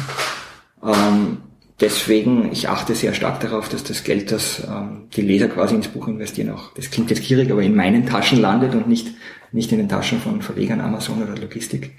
[0.84, 1.38] Ähm,
[1.82, 5.88] deswegen, ich achte sehr stark darauf, dass das Geld, das ähm, die Leser quasi ins
[5.88, 9.08] Buch investieren, auch, das klingt jetzt gierig, aber in meinen Taschen landet und nicht,
[9.52, 11.91] nicht in den Taschen von Verlegern, Amazon oder Logistikleuten.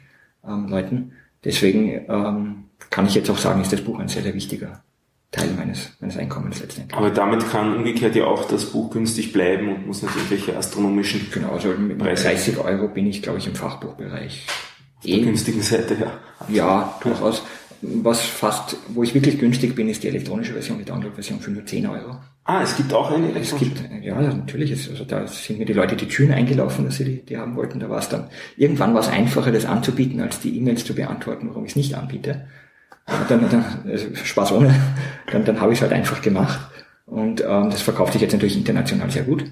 [0.44, 1.12] Ähm,
[1.44, 4.82] Deswegen ähm, kann ich jetzt auch sagen, ist das Buch ein sehr, sehr wichtiger
[5.32, 6.96] Teil meines, meines Einkommens letztendlich.
[6.96, 11.26] Aber damit kann umgekehrt ja auch das Buch günstig bleiben und muss nicht irgendwelche astronomischen
[11.32, 12.24] Genau, also mit Preise.
[12.24, 14.46] 30 Euro bin ich, glaube ich, im Fachbuchbereich.
[14.98, 15.22] Auf der eh.
[15.22, 16.12] günstigen Seite, ja.
[16.48, 17.42] Ja, durchaus
[17.82, 21.66] was fast, wo ich wirklich günstig bin, ist die elektronische Version, die Download-Version für nur
[21.66, 22.16] 10 Euro.
[22.44, 23.72] Ah, es gibt auch eine elektronische?
[23.74, 24.70] Es gibt, ja, natürlich.
[24.70, 27.56] Es, also da sind mir die Leute die Türen eingelaufen, dass sie die, die haben
[27.56, 27.80] wollten.
[27.80, 31.48] Da war es dann, irgendwann war es einfacher, das anzubieten, als die E-Mails zu beantworten,
[31.48, 32.46] warum ich es nicht anbiete.
[33.06, 34.74] Und dann, dann also Spaß ohne,
[35.32, 36.60] dann, dann habe ich es halt einfach gemacht.
[37.06, 39.44] Und ähm, das verkauft sich jetzt natürlich international sehr gut.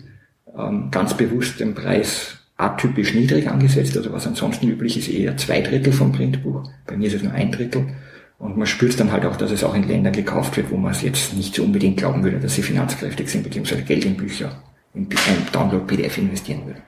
[0.56, 5.60] Ähm, ganz bewusst den Preis atypisch niedrig angesetzt, also was ansonsten üblich ist, eher zwei
[5.62, 6.70] Drittel vom Printbuch.
[6.86, 7.86] Bei mir ist es nur ein Drittel.
[8.40, 10.92] Und man spürt dann halt auch, dass es auch in Ländern gekauft wird, wo man
[10.92, 14.62] es jetzt nicht so unbedingt glauben würde, dass sie finanzkräftig sind, beziehungsweise Geld in Bücher,
[14.94, 15.06] in
[15.52, 16.82] Download-PDF investieren würden.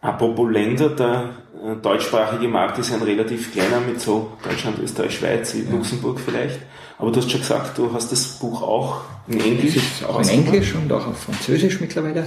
[0.00, 5.54] Apropos Länder, der äh, deutschsprachige Markt ist ein relativ kleiner mit so Deutschland, Österreich, Schweiz.
[5.70, 6.60] Luxemburg vielleicht.
[6.98, 9.76] Aber du hast schon gesagt, du hast das Buch auch in Englisch.
[9.76, 12.26] Ist auch in Englisch und auch auf Französisch mittlerweile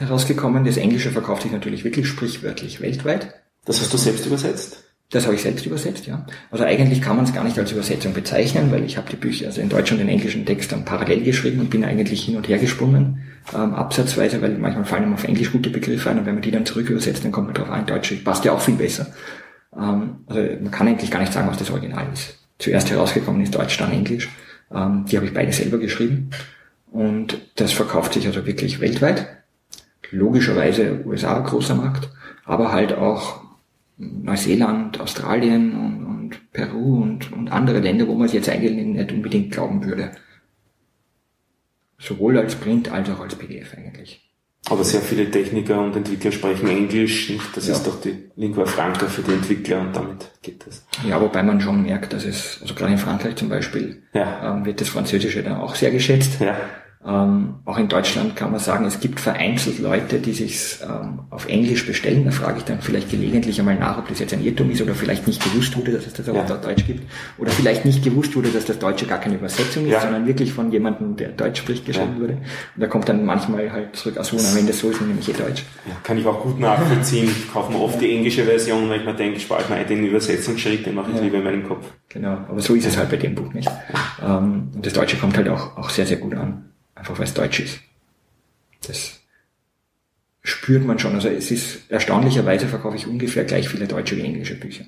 [0.00, 0.64] herausgekommen.
[0.64, 3.34] Das Englische verkauft sich natürlich wirklich sprichwörtlich weltweit.
[3.64, 4.91] Das hast du selbst übersetzt?
[5.12, 6.24] Das habe ich selbst übersetzt, ja.
[6.50, 9.46] Also eigentlich kann man es gar nicht als Übersetzung bezeichnen, weil ich habe die Bücher,
[9.46, 12.48] also in Deutsch und den englischen Text dann parallel geschrieben und bin eigentlich hin und
[12.48, 13.20] her gesprungen,
[13.54, 16.50] ähm, absatzweise, weil manchmal fallen einem auf Englisch gute Begriffe ein und wenn man die
[16.50, 19.06] dann zurück übersetzt, dann kommt man drauf ein, Deutsch passt ja auch viel besser.
[19.76, 22.38] Ähm, also man kann eigentlich gar nicht sagen, was das Original ist.
[22.58, 24.30] Zuerst herausgekommen ist Deutsch, dann Englisch.
[24.74, 26.30] Ähm, die habe ich beide selber geschrieben
[26.90, 29.26] und das verkauft sich also wirklich weltweit.
[30.10, 32.08] Logischerweise USA großer Markt,
[32.46, 33.41] aber halt auch
[34.02, 39.12] Neuseeland, Australien und, und Peru und, und, andere Länder, wo man es jetzt eigentlich nicht
[39.12, 40.12] unbedingt glauben würde.
[41.98, 44.28] Sowohl als Print als auch als PDF eigentlich.
[44.68, 47.32] Aber sehr viele Techniker und Entwickler sprechen Englisch.
[47.54, 47.74] Das ja.
[47.74, 50.86] ist doch die Lingua Franca für die Entwickler und damit geht das.
[51.06, 54.54] Ja, wobei man schon merkt, dass es, also gerade in Frankreich zum Beispiel, ja.
[54.54, 56.40] ähm, wird das Französische dann auch sehr geschätzt.
[56.40, 56.56] Ja.
[57.04, 61.48] Ähm, auch in Deutschland kann man sagen, es gibt vereinzelt Leute, die sich ähm, auf
[61.48, 62.24] Englisch bestellen.
[62.24, 64.94] Da frage ich dann vielleicht gelegentlich einmal nach, ob das jetzt ein Irrtum ist oder
[64.94, 66.42] vielleicht nicht gewusst wurde, dass es das auch ja.
[66.42, 67.02] auf Deutsch gibt.
[67.38, 70.00] Oder vielleicht nicht gewusst wurde, dass das Deutsche gar keine Übersetzung ist, ja.
[70.00, 72.20] sondern wirklich von jemandem, der Deutsch spricht, geschrieben ja.
[72.20, 72.32] wurde.
[72.34, 75.18] Und da kommt dann manchmal halt zurück, ach so, wenn das so ist, dann nehme
[75.18, 75.64] ich eh Deutsch.
[75.88, 77.24] Ja, kann ich auch gut nachvollziehen.
[77.24, 80.86] Ich kaufe mir oft die englische Version, weil ich mir denke, spart mir den Übersetzungsschritt,
[80.86, 81.84] den mache ich lieber in meinem Kopf.
[82.10, 83.70] Genau, aber so ist es halt bei dem Buch nicht.
[84.24, 86.71] Ähm, und das Deutsche kommt halt auch, auch sehr, sehr gut an.
[87.02, 87.80] Einfach weil es Deutsch ist.
[88.86, 89.18] Das
[90.40, 91.16] spürt man schon.
[91.16, 94.84] Also es ist erstaunlicherweise verkaufe ich ungefähr gleich viele deutsche wie englische Bücher.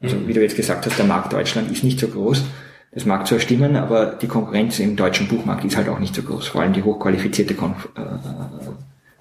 [0.00, 0.26] Also mhm.
[0.26, 2.42] wie du jetzt gesagt hast, der Markt Deutschland ist nicht so groß.
[2.90, 6.22] Das mag zwar stimmen, aber die Konkurrenz im deutschen Buchmarkt ist halt auch nicht so
[6.22, 6.48] groß.
[6.48, 8.00] Vor allem die hochqualifizierte Kon äh,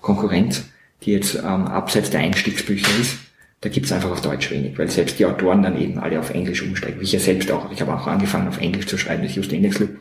[0.01, 0.65] Konkurrenz,
[1.03, 3.19] die jetzt ähm, abseits der Einstiegsbücher ist,
[3.61, 6.63] da gibt's einfach auf Deutsch wenig, weil selbst die Autoren dann eben alle auf Englisch
[6.63, 6.99] umsteigen.
[6.99, 7.71] Wie ich ja selbst auch.
[7.71, 9.21] Ich habe auch angefangen auf Englisch zu schreiben.
[9.21, 9.91] Das Just Index Loop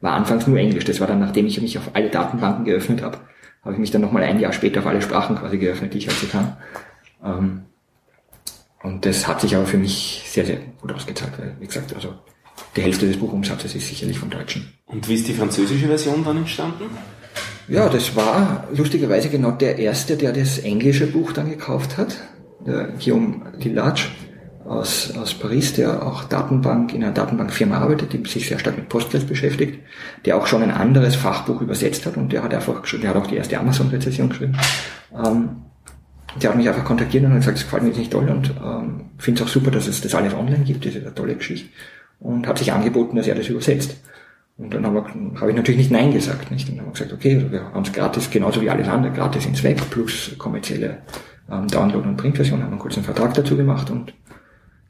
[0.00, 0.84] war anfangs nur Englisch.
[0.84, 3.18] Das war dann, nachdem ich mich auf alle Datenbanken geöffnet habe,
[3.62, 6.08] habe ich mich dann nochmal ein Jahr später auf alle Sprachen quasi geöffnet, die ich
[6.08, 6.56] also kann.
[7.24, 7.62] Ähm,
[8.82, 12.14] und das hat sich aber für mich sehr, sehr gut ausgezahlt, weil, wie gesagt, also
[12.76, 14.72] die Hälfte des Buchumsatzes ist sicherlich vom Deutschen.
[14.86, 16.84] Und wie ist die französische Version dann entstanden?
[17.68, 22.16] Ja, das war lustigerweise genau der erste, der das englische Buch dann gekauft hat,
[22.64, 24.06] der Guillaume Lillage
[24.68, 28.88] aus, aus Paris, der auch Datenbank in einer Datenbankfirma arbeitet, die sich sehr stark mit
[28.88, 29.78] Postgres beschäftigt,
[30.24, 33.26] der auch schon ein anderes Fachbuch übersetzt hat und der hat einfach der hat auch
[33.26, 34.56] die erste Amazon-Rezession geschrieben.
[35.12, 35.48] Ähm,
[36.40, 39.06] der hat mich einfach kontaktiert und hat gesagt, es gefällt mir nicht toll und ähm,
[39.16, 41.68] finde es auch super, dass es das alles online gibt, das ist eine tolle Geschichte.
[42.20, 43.96] Und hat sich angeboten, dass er das übersetzt.
[44.58, 45.04] Und dann habe
[45.40, 46.50] hab ich natürlich nicht Nein gesagt.
[46.50, 46.68] Nicht?
[46.68, 49.12] Und dann haben wir gesagt, okay, also wir haben es gratis, genauso wie alles andere,
[49.12, 50.98] gratis ins Web, plus kommerzielle
[51.50, 54.12] ähm, Download- und Printversion, haben einen kurzen Vertrag dazu gemacht und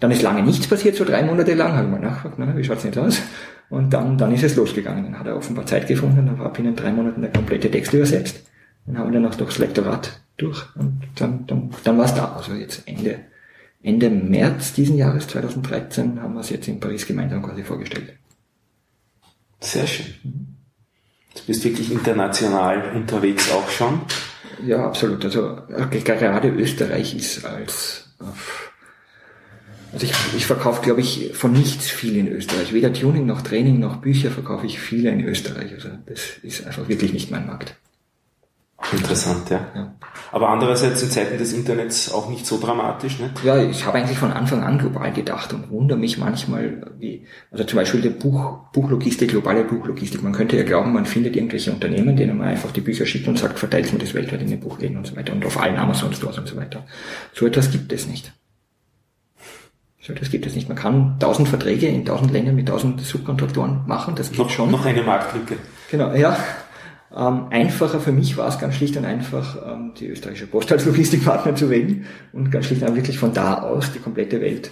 [0.01, 2.65] dann ist lange nichts passiert, so drei Monate lang, habe ich mal nachgefragt, na, wie
[2.65, 3.21] schaut's nicht aus?
[3.71, 5.05] Und dann, dann ist es losgegangen.
[5.05, 8.43] Dann hat er offenbar Zeit gefunden, dann war binnen drei Monaten der komplette Text übersetzt.
[8.87, 12.33] Dann haben wir dann auch durchs Lektorat durch und dann, dann, dann war es da.
[12.37, 13.21] Also jetzt Ende,
[13.83, 18.15] Ende März diesen Jahres, 2013, haben wir es jetzt in Paris gemeinsam quasi vorgestellt.
[19.61, 20.15] Sehr schön.
[21.35, 24.01] Du bist wirklich international unterwegs auch schon.
[24.65, 25.25] Ja, absolut.
[25.25, 28.17] Also gerade Österreich ist als
[29.93, 32.73] also ich, ich verkaufe, glaube ich, von nichts viel in Österreich.
[32.73, 35.73] Weder Tuning noch Training noch Bücher verkaufe ich viele in Österreich.
[35.73, 37.75] Also das ist einfach wirklich nicht mein Markt.
[38.93, 39.67] Interessant, ja.
[39.75, 39.95] ja.
[40.31, 43.31] Aber andererseits in Zeiten des Internets auch nicht so dramatisch, ne?
[43.43, 47.65] Ja, ich habe eigentlich von Anfang an global gedacht und wundere mich manchmal, wie, also
[47.65, 50.23] zum Beispiel der Buch, Buchlogistik, globale Buchlogistik.
[50.23, 53.39] Man könnte ja glauben, man findet irgendwelche Unternehmen, denen man einfach die Bücher schickt und
[53.39, 56.15] sagt, verteilt mir das weltweit in den Buchläden und so weiter und auf allen Amazon
[56.15, 56.87] Stores und so weiter.
[57.35, 58.33] So etwas gibt es nicht.
[60.15, 60.69] Das gibt es nicht.
[60.69, 64.15] Man kann tausend Verträge in tausend Ländern mit tausend Subkontraktoren machen.
[64.17, 64.71] Das geht noch, schon.
[64.71, 65.57] Noch eine Marktlücke.
[65.91, 66.37] Genau, ja.
[67.15, 70.85] Ähm, einfacher für mich war es ganz schlicht und einfach, ähm, die österreichische Post als
[70.85, 74.71] Logistikpartner zu wählen und ganz schlicht und einfach wirklich von da aus die komplette Welt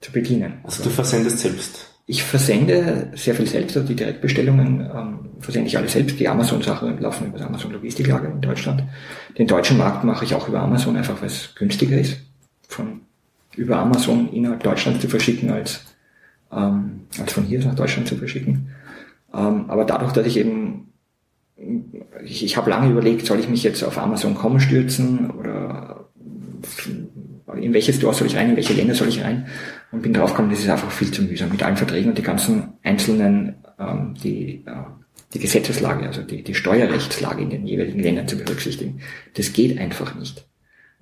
[0.00, 0.60] zu bedienen.
[0.64, 1.88] Also du versendest selbst?
[2.04, 6.18] Ich versende sehr viel selbst, also die Direktbestellungen ähm, versende ich alle selbst.
[6.18, 8.82] Die Amazon-Sachen laufen über das Amazon Logistiklager in Deutschland.
[9.38, 12.18] Den deutschen Markt mache ich auch über Amazon, einfach weil es günstiger ist.
[12.68, 13.02] Von
[13.56, 15.84] über Amazon innerhalb Deutschlands zu verschicken, als,
[16.50, 18.70] ähm, als von hier nach Deutschland zu verschicken.
[19.34, 20.92] Ähm, aber dadurch, dass ich eben,
[22.24, 26.08] ich, ich habe lange überlegt, soll ich mich jetzt auf Amazon.com stürzen oder
[27.56, 29.46] in welches Store soll ich rein, in welche Länder soll ich rein
[29.90, 32.74] und bin draufgekommen, das ist einfach viel zu mühsam mit allen Verträgen und die ganzen
[32.82, 34.84] einzelnen, ähm, die, äh,
[35.34, 39.00] die Gesetzeslage, also die, die Steuerrechtslage in den jeweiligen Ländern zu berücksichtigen.
[39.34, 40.46] Das geht einfach nicht.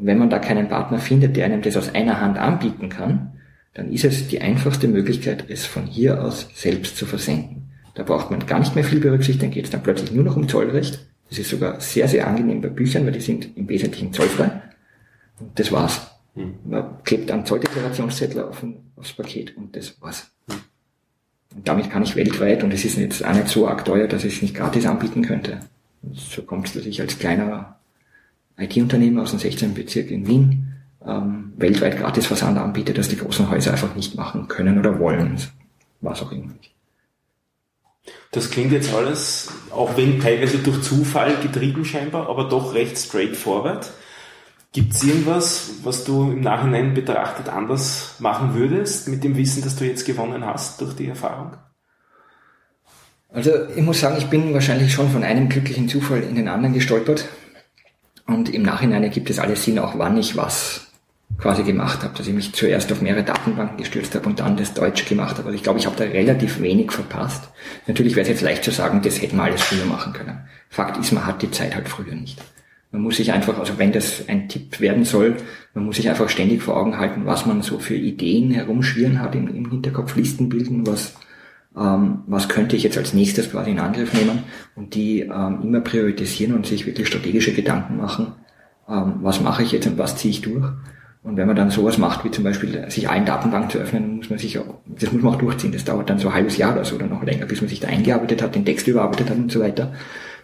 [0.00, 3.32] Und wenn man da keinen Partner findet, der einem das aus einer Hand anbieten kann,
[3.74, 7.70] dann ist es die einfachste Möglichkeit, es von hier aus selbst zu versenden.
[7.94, 10.36] Da braucht man gar nicht mehr viel berücksichtigen, dann geht es dann plötzlich nur noch
[10.36, 11.06] um Zollrecht.
[11.28, 14.62] Das ist sogar sehr, sehr angenehm bei Büchern, weil die sind im Wesentlichen zollfrei.
[15.38, 16.00] Und das war's.
[16.34, 16.54] Hm.
[16.64, 18.64] Man klebt einen Zolldeklarationszettel auf
[18.96, 20.30] aufs Paket und das war's.
[20.48, 20.60] Hm.
[21.56, 24.24] Und damit kann ich weltweit, und es ist jetzt auch nicht so arg teuer, dass
[24.24, 25.60] ich es nicht gratis anbieten könnte.
[26.02, 27.79] Und so kommt es, dass ich als kleiner
[28.61, 29.75] IT-Unternehmer aus dem 16.
[29.75, 30.70] Bezirk in Wien
[31.07, 35.38] ähm, weltweit gratis Versand anbiete, dass die großen Häuser einfach nicht machen können oder wollen.
[36.01, 36.53] Was auch immer.
[38.33, 43.90] Das klingt jetzt alles, auch wenn teilweise durch Zufall getrieben scheinbar, aber doch recht straightforward.
[44.73, 49.75] Gibt es irgendwas, was du im Nachhinein betrachtet anders machen würdest, mit dem Wissen, das
[49.77, 51.57] du jetzt gewonnen hast durch die Erfahrung?
[53.33, 56.75] Also ich muss sagen, ich bin wahrscheinlich schon von einem glücklichen Zufall in den anderen
[56.75, 57.29] gestolpert.
[58.30, 60.86] Und im Nachhinein ergibt es alles Sinn, auch wann ich was
[61.38, 64.74] quasi gemacht habe, dass ich mich zuerst auf mehrere Datenbanken gestürzt habe und dann das
[64.74, 65.46] Deutsche gemacht habe.
[65.46, 67.48] Also ich glaube, ich habe da relativ wenig verpasst.
[67.86, 70.38] Natürlich wäre es jetzt leicht zu sagen, das hätten wir alles früher machen können.
[70.68, 72.40] Fakt ist, man hat die Zeit halt früher nicht.
[72.92, 75.36] Man muss sich einfach, also wenn das ein Tipp werden soll,
[75.74, 79.34] man muss sich einfach ständig vor Augen halten, was man so für Ideen herumschwirren hat,
[79.34, 81.14] im, im Hinterkopf Listen bilden, was,
[81.76, 85.80] ähm, was könnte ich jetzt als nächstes quasi in Angriff nehmen und die ähm, immer
[85.80, 88.33] priorisieren und sich wirklich strategische Gedanken machen,
[88.88, 90.66] ähm, was mache ich jetzt und was ziehe ich durch.
[91.22, 94.30] Und wenn man dann sowas macht, wie zum Beispiel sich eine Datenbank zu öffnen, muss
[94.30, 95.70] man sich auch, das muss man auch durchziehen.
[95.70, 97.80] Das dauert dann so ein halbes Jahr oder so oder noch länger, bis man sich
[97.80, 99.92] da eingearbeitet hat, den Text überarbeitet hat und so weiter.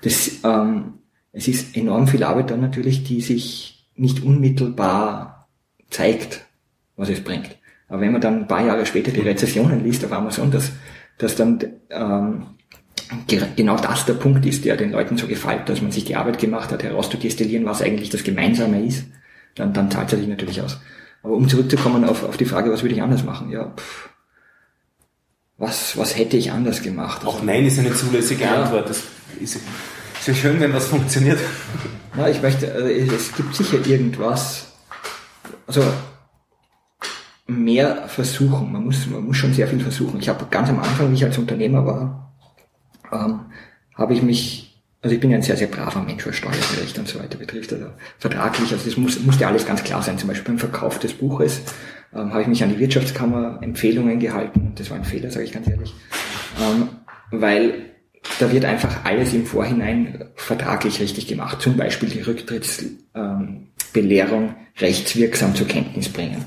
[0.03, 0.95] Das, ähm,
[1.33, 5.49] es ist enorm viel Arbeit dann natürlich, die sich nicht unmittelbar
[5.89, 6.45] zeigt,
[6.97, 7.57] was es bringt.
[7.89, 10.73] Aber wenn man dann ein paar Jahre später die Rezessionen liest auf Amazon, dass,
[11.19, 11.59] dass dann
[11.91, 12.47] ähm,
[13.57, 16.39] genau das der Punkt ist, der den Leuten so gefällt, dass man sich die Arbeit
[16.39, 19.07] gemacht hat, herauszudestillieren, was eigentlich das Gemeinsame ist
[19.57, 20.79] dann, dann zahlt es sich natürlich aus.
[21.23, 23.51] Aber um zurückzukommen auf, auf die Frage, was würde ich anders machen?
[23.51, 24.11] Ja, pff,
[25.59, 27.25] was, was hätte ich anders gemacht?
[27.25, 28.63] Auch Nein ist eine zulässige ja.
[28.63, 28.89] Antwort.
[28.91, 29.03] Das
[29.41, 31.39] ist, ist ja schön, wenn das funktioniert.
[32.15, 34.73] Na, ich möchte, also es gibt sicher irgendwas,
[35.67, 35.83] also
[37.47, 38.73] mehr versuchen.
[38.73, 40.21] Man muss, man muss schon sehr viel versuchen.
[40.21, 42.33] Ich habe ganz am Anfang, wie ich als Unternehmer war,
[43.13, 43.41] ähm,
[43.95, 44.67] habe ich mich
[45.07, 47.73] also ich bin ja ein sehr, sehr braver Mensch, was Steuerrecht und so weiter betrifft,
[47.73, 47.87] also
[48.19, 50.19] vertraglich, also das muss, muss ja alles ganz klar sein.
[50.19, 51.61] Zum Beispiel beim Verkauf des Buches
[52.13, 54.73] ähm, habe ich mich an die Wirtschaftskammer Empfehlungen gehalten.
[54.75, 55.95] Das war ein Fehler, sage ich ganz ehrlich.
[56.61, 56.89] Ähm,
[57.31, 57.93] weil
[58.41, 61.63] da wird einfach alles im Vorhinein vertraglich richtig gemacht.
[61.63, 66.45] Zum Beispiel die Rücktrittsbelehrung ähm, rechtswirksam zur Kenntnis bringen.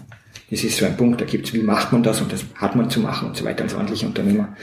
[0.49, 2.89] Das ist so ein Punkt, da gibt's, wie macht man das und das hat man
[2.89, 4.55] zu machen und so weiter als ordentlicher Unternehmer.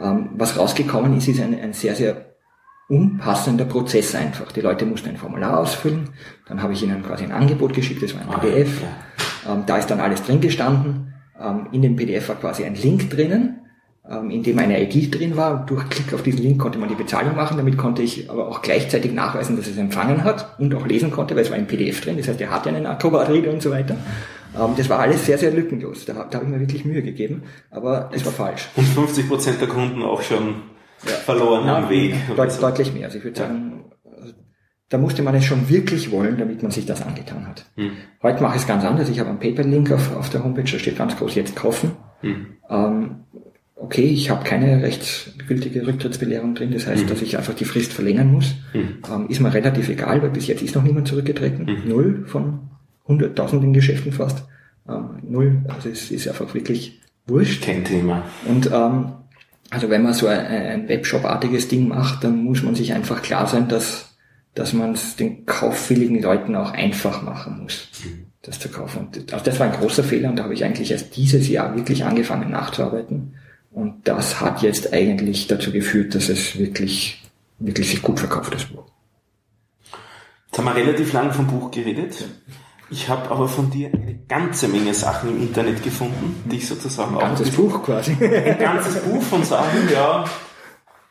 [0.00, 2.32] Ähm, was rausgekommen ist, ist ein, ein sehr, sehr
[2.88, 4.52] unpassender Prozess einfach.
[4.52, 6.10] Die Leute mussten ein Formular ausfüllen,
[6.46, 8.82] dann habe ich ihnen quasi ein Angebot geschickt, das war ein ah, PDF.
[9.48, 11.14] Ähm, da ist dann alles drin gestanden.
[11.40, 13.60] Ähm, in dem PDF war quasi ein Link drinnen,
[14.08, 15.66] ähm, in dem eine ID drin war.
[15.66, 17.56] Durch Klick auf diesen Link konnte man die Bezahlung machen.
[17.56, 21.34] Damit konnte ich aber auch gleichzeitig nachweisen, dass es empfangen hat und auch lesen konnte,
[21.34, 22.16] weil es war ein PDF drin.
[22.16, 23.96] Das heißt, er hatte einen Acrobat-Reader und so weiter.
[24.58, 26.04] Ähm, das war alles sehr, sehr lückenlos.
[26.04, 28.68] Da, da habe ich mir wirklich Mühe gegeben, aber es war falsch.
[28.76, 30.62] Und 50 Prozent der Kunden auch schon
[31.06, 31.12] ja.
[31.12, 32.14] verloren ja, am Weg.
[32.36, 33.06] Deut deutlich mehr.
[33.06, 33.84] Also ich würde sagen,
[34.88, 37.64] da musste man es schon wirklich wollen, damit man sich das angetan hat.
[37.76, 37.92] Hm.
[38.22, 39.08] Heute mache ich es ganz anders.
[39.08, 41.92] Ich habe einen Paper-Link auf, auf der Homepage, da steht ganz groß jetzt kaufen.
[42.20, 42.46] Hm.
[42.68, 43.16] Ähm,
[43.82, 47.08] okay, ich habe keine rechtsgültige Rücktrittsbelehrung drin, das heißt, mhm.
[47.08, 48.54] dass ich einfach die Frist verlängern muss.
[48.74, 48.98] Mhm.
[49.10, 51.64] Ähm, ist mir relativ egal, weil bis jetzt ist noch niemand zurückgetreten.
[51.64, 51.88] Mhm.
[51.88, 52.70] Null von
[53.12, 54.44] hunderttausenden Geschäften fast.
[54.88, 57.62] Ähm, null, also es ist einfach wirklich wurscht.
[57.62, 58.24] Kein Thema.
[58.46, 59.12] Und ähm,
[59.70, 63.46] also wenn man so ein, ein Webshop-artiges Ding macht, dann muss man sich einfach klar
[63.46, 64.16] sein, dass,
[64.54, 67.88] dass man es den kauffälligen Leuten auch einfach machen muss,
[68.42, 69.06] das zu kaufen.
[69.06, 71.74] Und also das war ein großer Fehler und da habe ich eigentlich erst dieses Jahr
[71.74, 73.34] wirklich angefangen nachzuarbeiten.
[73.70, 77.22] Und das hat jetzt eigentlich dazu geführt, dass es wirklich,
[77.58, 78.84] wirklich sich gut verkauft, das Buch.
[80.48, 82.26] Jetzt haben wir relativ lang vom Buch geredet.
[82.92, 87.14] Ich habe aber von dir eine ganze Menge Sachen im Internet gefunden, die ich sozusagen
[87.14, 88.14] ein ganzes Buch quasi.
[88.20, 90.26] Ein ganzes Buch von Sachen, ja,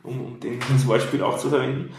[0.03, 1.89] um, um den, das Wortspiel auch zu verwenden.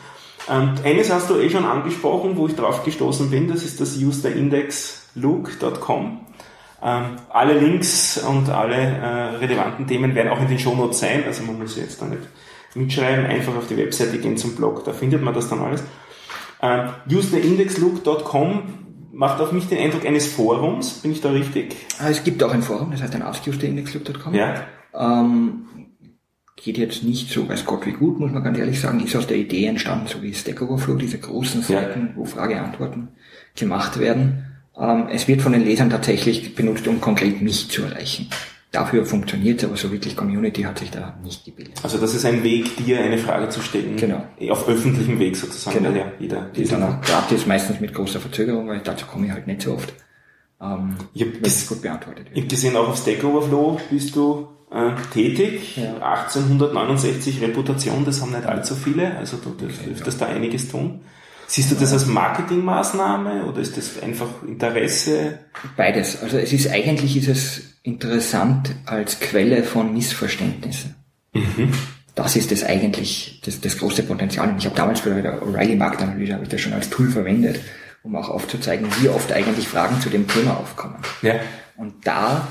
[0.46, 3.96] Und eines hast du eh schon angesprochen, wo ich drauf gestoßen bin, das ist das
[3.96, 6.20] userindexlook.com.
[6.84, 11.42] Ähm, alle Links und alle äh, relevanten Themen werden auch in den Shownotes sein, also
[11.42, 12.22] man muss jetzt da nicht
[12.76, 15.82] mitschreiben, einfach auf die Webseite gehen zum Blog, da findet man das dann alles.
[16.60, 18.81] Ähm, userindexlook.com
[19.12, 21.00] macht auf mich den Eindruck eines Forums.
[21.00, 21.76] Bin ich da richtig?
[22.00, 24.34] Ah, es gibt auch ein Forum, das heißt ein askustindexclub.com.
[24.34, 24.64] Ja.
[24.94, 25.66] Ähm,
[26.56, 29.26] geht jetzt nicht so, weiß Gott wie gut, muss man ganz ehrlich sagen, ist aus
[29.26, 32.12] der Idee entstanden, so wie Stack Overflow, diese großen Seiten, ja.
[32.16, 33.08] wo Frage-Antworten
[33.54, 34.46] gemacht werden.
[34.78, 38.28] Ähm, es wird von den Lesern tatsächlich benutzt, um konkret mich zu erreichen.
[38.72, 41.74] Dafür funktioniert aber so wirklich Community hat sich da nicht gebildet.
[41.82, 43.96] Also das ist ein Weg, dir eine Frage zu stellen.
[43.98, 44.24] Genau.
[44.48, 45.94] Auf öffentlichem Weg sozusagen, genau.
[45.94, 46.46] ja jeder.
[46.56, 49.60] Die ist dann auch gratis, meistens mit großer Verzögerung, weil dazu komme ich halt nicht
[49.60, 49.92] so oft.
[50.62, 51.32] ähm, ich habe
[51.68, 52.28] gut beantwortet.
[52.32, 55.76] Ich habe gesehen, auch auf Stack Overflow bist du äh, tätig.
[55.76, 55.96] Ja.
[56.00, 60.26] 1869 Reputation, das haben nicht allzu viele, also du dürftest ja.
[60.26, 61.02] da einiges tun.
[61.52, 65.40] Siehst du das als Marketingmaßnahme oder ist das einfach Interesse?
[65.76, 66.22] Beides.
[66.22, 70.94] Also es ist eigentlich ist es interessant als Quelle von Missverständnissen.
[71.34, 71.74] Mhm.
[72.14, 74.48] Das ist das eigentlich das, das große Potenzial.
[74.48, 77.60] Und ich habe damals bei der O'Reilly Marktanalyse habe ich das schon als Tool verwendet,
[78.02, 81.02] um auch aufzuzeigen, wie oft eigentlich Fragen zu dem Thema aufkommen.
[81.20, 81.34] Ja.
[81.76, 82.48] Und da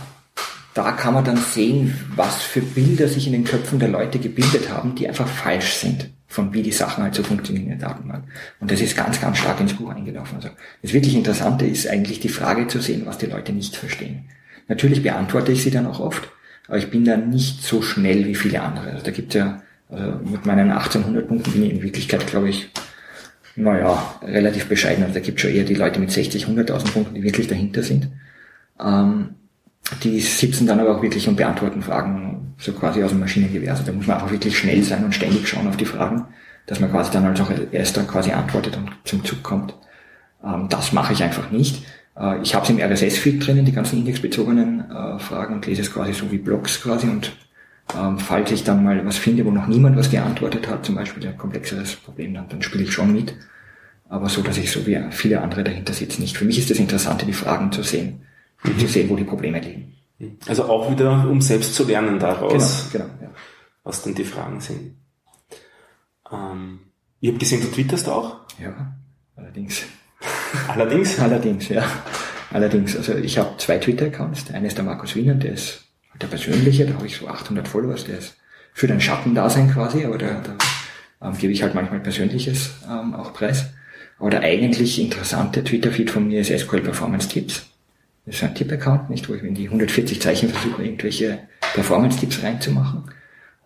[0.76, 4.70] da kann man dann sehen, was für Bilder sich in den Köpfen der Leute gebildet
[4.70, 8.24] haben, die einfach falsch sind von wie die Sachen halt so funktionieren in der Datenbank.
[8.62, 10.38] Und das ist ganz, ganz stark ins Buch eingelaufen.
[10.38, 10.50] Also
[10.82, 14.30] das wirklich Interessante ist eigentlich die Frage zu sehen, was die Leute nicht verstehen.
[14.70, 16.30] Natürlich beantworte ich sie dann auch oft,
[16.70, 18.92] aber ich bin da nicht so schnell wie viele andere.
[18.92, 22.70] Also da gibt ja, also mit meinen 1800 Punkten bin ich in Wirklichkeit, glaube ich,
[23.58, 25.04] naja, relativ bescheiden.
[25.04, 28.08] Also da gibt schon eher die Leute mit 60, 100.000 Punkten, die wirklich dahinter sind.
[28.82, 29.36] Ähm,
[30.04, 33.72] die sitzen dann aber auch wirklich und beantworten Fragen so quasi aus dem Maschinengewehr.
[33.72, 36.26] Also da muss man einfach wirklich schnell sein und ständig schauen auf die Fragen,
[36.68, 39.76] dass man quasi dann als auch erster quasi antwortet und zum Zug kommt.
[40.44, 41.84] Ähm, das mache ich einfach nicht.
[42.18, 45.92] Äh, ich habe es im RSS-Feed drinnen, die ganzen indexbezogenen äh, Fragen und lese es
[45.94, 47.34] quasi so wie Blogs quasi und
[47.98, 51.28] ähm, falls ich dann mal was finde, wo noch niemand was geantwortet hat, zum Beispiel
[51.28, 53.36] ein komplexeres Problem, dann, dann spiele ich schon mit.
[54.08, 56.38] Aber so, dass ich so wie viele andere dahinter sitze, nicht.
[56.38, 58.22] Für mich ist das Interessante, die Fragen zu sehen
[58.64, 58.80] mhm.
[58.80, 59.98] zu sehen, wo die Probleme liegen.
[60.48, 63.30] Also auch wieder, um selbst zu lernen daraus, genau, genau, ja.
[63.84, 64.98] was dann die Fragen sind.
[66.32, 66.80] Ähm,
[67.20, 68.42] ich habe gesehen, du twitterst auch?
[68.60, 68.96] Ja,
[69.36, 69.84] allerdings.
[70.68, 71.20] allerdings?
[71.20, 71.84] Allerdings, ja.
[72.52, 74.46] Allerdings, also ich habe zwei Twitter-Accounts.
[74.46, 75.86] Der eine ist der Markus Wiener, der ist
[76.22, 78.38] der persönliche, da habe ich so 800 Followers, der ist
[78.74, 83.34] für den Schattendasein quasi, aber da, da ähm, gebe ich halt manchmal Persönliches ähm, auch
[83.34, 83.68] preis.
[84.20, 87.71] Aber der eigentlich interessante Twitter-Feed von mir ist SQL Performance Tips.
[88.26, 91.40] Das ist ein Tipp-Account, nicht, wo ich in die 140 Zeichen versuche, irgendwelche
[91.74, 93.04] Performance-Tipps reinzumachen.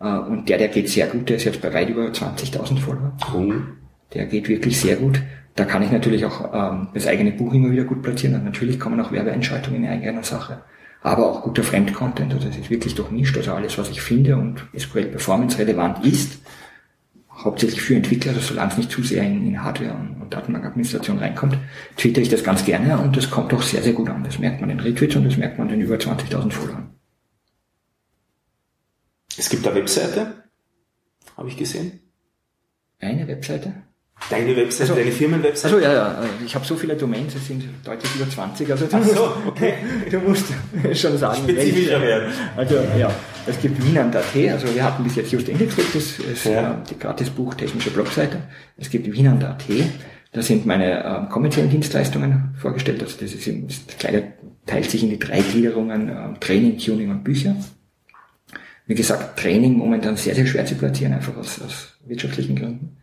[0.00, 3.16] Äh, und der, der geht sehr gut, der ist jetzt bei weit über 20.000 Follower.
[3.32, 3.76] Cool.
[4.14, 5.20] Der geht wirklich sehr gut.
[5.56, 8.78] Da kann ich natürlich auch ähm, das eigene Buch immer wieder gut platzieren und natürlich
[8.78, 10.62] kommen auch Werbeeinschaltungen in eigener Sache.
[11.02, 14.66] Aber auch guter Fremdcontent, also das ist wirklich durchmischt, also alles, was ich finde und
[14.76, 16.40] SQL Performance relevant ist,
[17.46, 21.18] hauptsächlich für Entwickler, also solange es nicht zu sehr in, in Hardware und, und Datenbankadministration
[21.18, 21.56] reinkommt,
[21.96, 24.24] twitter ich das ganz gerne und das kommt auch sehr, sehr gut an.
[24.24, 26.90] Das merkt man in Retweets und das merkt man in über 20.000 Followern.
[29.38, 30.44] Es gibt eine Webseite,
[31.36, 32.00] habe ich gesehen.
[33.00, 33.74] Eine Webseite?
[34.30, 35.74] Deine Website, also, deine Firmenwebsite?
[35.74, 38.70] Also ja, ja, ich habe so viele Domains, es sind deutlich über 20.
[38.70, 39.74] Also Ach so, okay.
[40.10, 40.46] Du musst
[40.94, 42.32] schon sagen, spezifischer werden.
[42.56, 43.10] Also ja,
[43.46, 46.82] es gibt Wienand.at, also wir hatten bis jetzt just Indexweb, das ist ja.
[46.88, 48.38] die Gratisbuch technische Blogseite.
[48.76, 49.64] Es gibt Wienand.at,
[50.32, 53.02] da sind meine äh, kommerziellen Dienstleistungen vorgestellt.
[53.02, 54.32] Also das ist eben, das Kleine
[54.66, 57.56] teilt sich in die drei Gliederungen äh, Training, Tuning und Bücher.
[58.86, 62.96] Wie gesagt, Training momentan sehr, sehr schwer zu platzieren, einfach aus, aus wirtschaftlichen Gründen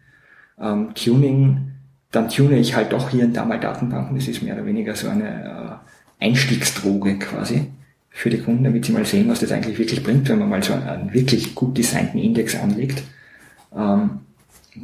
[0.59, 1.71] ähm, Tuning,
[2.11, 4.15] dann tune ich halt doch hier und da mal Datenbanken.
[4.15, 5.81] Das ist mehr oder weniger so eine
[6.19, 7.71] äh, Einstiegsdroge quasi
[8.15, 10.63] für die Kunden, damit sie mal sehen, was das eigentlich wirklich bringt, wenn man mal
[10.63, 13.03] so einen, wirklich gut designten Index anlegt.
[13.75, 14.19] Ähm,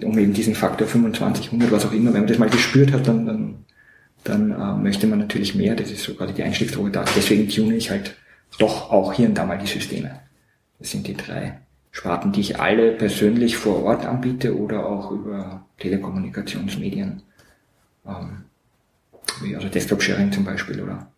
[0.03, 3.07] um eben diesen Faktor 25, 100, was auch immer, wenn man das mal gespürt hat,
[3.07, 3.65] dann, dann,
[4.23, 5.75] dann äh, möchte man natürlich mehr.
[5.75, 7.05] Das ist so gerade die Einstiegsdroge da.
[7.15, 8.15] Deswegen tune ich halt
[8.57, 10.19] doch auch hier und da mal die Systeme.
[10.79, 11.59] Das sind die drei
[11.91, 17.21] Sparten, die ich alle persönlich vor Ort anbiete oder auch über Telekommunikationsmedien,
[18.07, 18.43] ähm,
[19.41, 21.11] wie also Desktop-Sharing zum Beispiel, oder?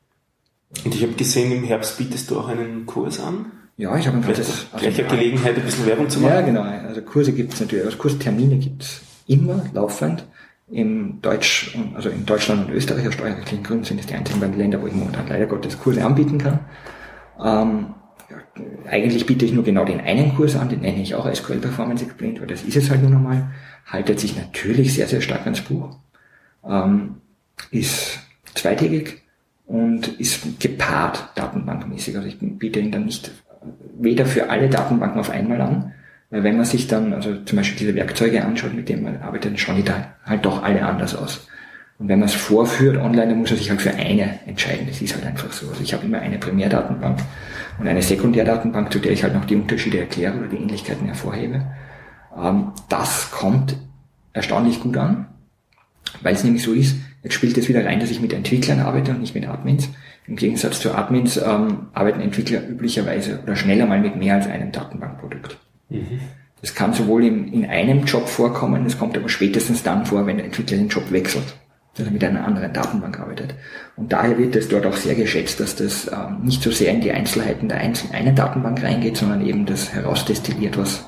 [0.86, 3.52] Und ich habe gesehen, im Herbst bietest du auch einen Kurs an.
[3.78, 4.68] Ja, ich habe ein ganzes...
[4.72, 6.34] Also gleicher Gelegenheit, ein bisschen Werbung zu machen.
[6.34, 6.62] Ja, genau.
[6.62, 10.26] Also Kurse gibt es natürlich, also Kurstermine gibt es immer, laufend.
[10.70, 14.58] Im Deutsch, also in Deutschland und Österreich aus steuerrechtlichen Gründen sind es die einzigen beiden
[14.58, 16.60] Länder, wo ich momentan leider Gottes Kurse anbieten kann.
[17.44, 17.94] Ähm,
[18.88, 22.06] eigentlich biete ich nur genau den einen Kurs an, den nenne ich auch SQL Performance
[22.06, 23.52] Explained, weil das ist es halt nur nochmal.
[23.86, 25.98] Haltet sich natürlich sehr, sehr stark ans Buch.
[26.64, 27.16] Ähm,
[27.72, 28.20] ist
[28.56, 29.22] zweitägig
[29.72, 32.18] und ist gepaart datenbankmäßig.
[32.18, 33.32] Also ich biete ihn dann nicht
[33.98, 35.94] weder für alle Datenbanken auf einmal an,
[36.30, 39.52] weil wenn man sich dann also zum Beispiel diese Werkzeuge anschaut, mit denen man arbeitet,
[39.52, 41.48] dann schauen die da halt doch alle anders aus.
[42.00, 44.88] Und wenn man es vorführt online, dann muss man sich halt für eine entscheiden.
[44.88, 45.70] Das ist halt einfach so.
[45.70, 47.20] Also ich habe immer eine Primärdatenbank
[47.80, 51.62] und eine Sekundärdatenbank, zu der ich halt noch die Unterschiede erkläre oder die Ähnlichkeiten hervorhebe.
[52.38, 53.78] Ähm, das kommt
[54.34, 55.28] erstaunlich gut an,
[56.22, 59.12] weil es nämlich so ist, jetzt spielt es wieder rein, dass ich mit Entwicklern arbeite
[59.12, 59.90] und nicht mit Admins.
[60.28, 64.72] Im Gegensatz zu Admins ähm, arbeiten Entwickler üblicherweise oder schneller mal mit mehr als einem
[64.72, 65.58] Datenbankprodukt.
[65.90, 66.20] Mhm.
[66.62, 70.38] Das kann sowohl in, in einem Job vorkommen, es kommt aber spätestens dann vor, wenn
[70.38, 71.56] der Entwickler den Job wechselt.
[71.96, 73.56] dass er mit einer anderen Datenbank arbeitet.
[73.98, 77.02] Und daher wird es dort auch sehr geschätzt, dass das ähm, nicht so sehr in
[77.02, 81.06] die Einzelheiten der einzelnen einen Datenbank reingeht, sondern eben das herausdestilliert, was,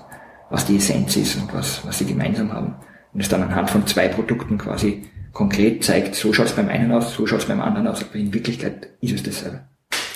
[0.49, 2.75] was die Essenz ist und was, was sie gemeinsam haben.
[3.13, 5.03] Und es dann anhand von zwei Produkten quasi
[5.33, 8.15] konkret zeigt, so schaut es beim einen aus, so schaut es beim anderen aus, aber
[8.15, 9.61] in Wirklichkeit ist es dasselbe.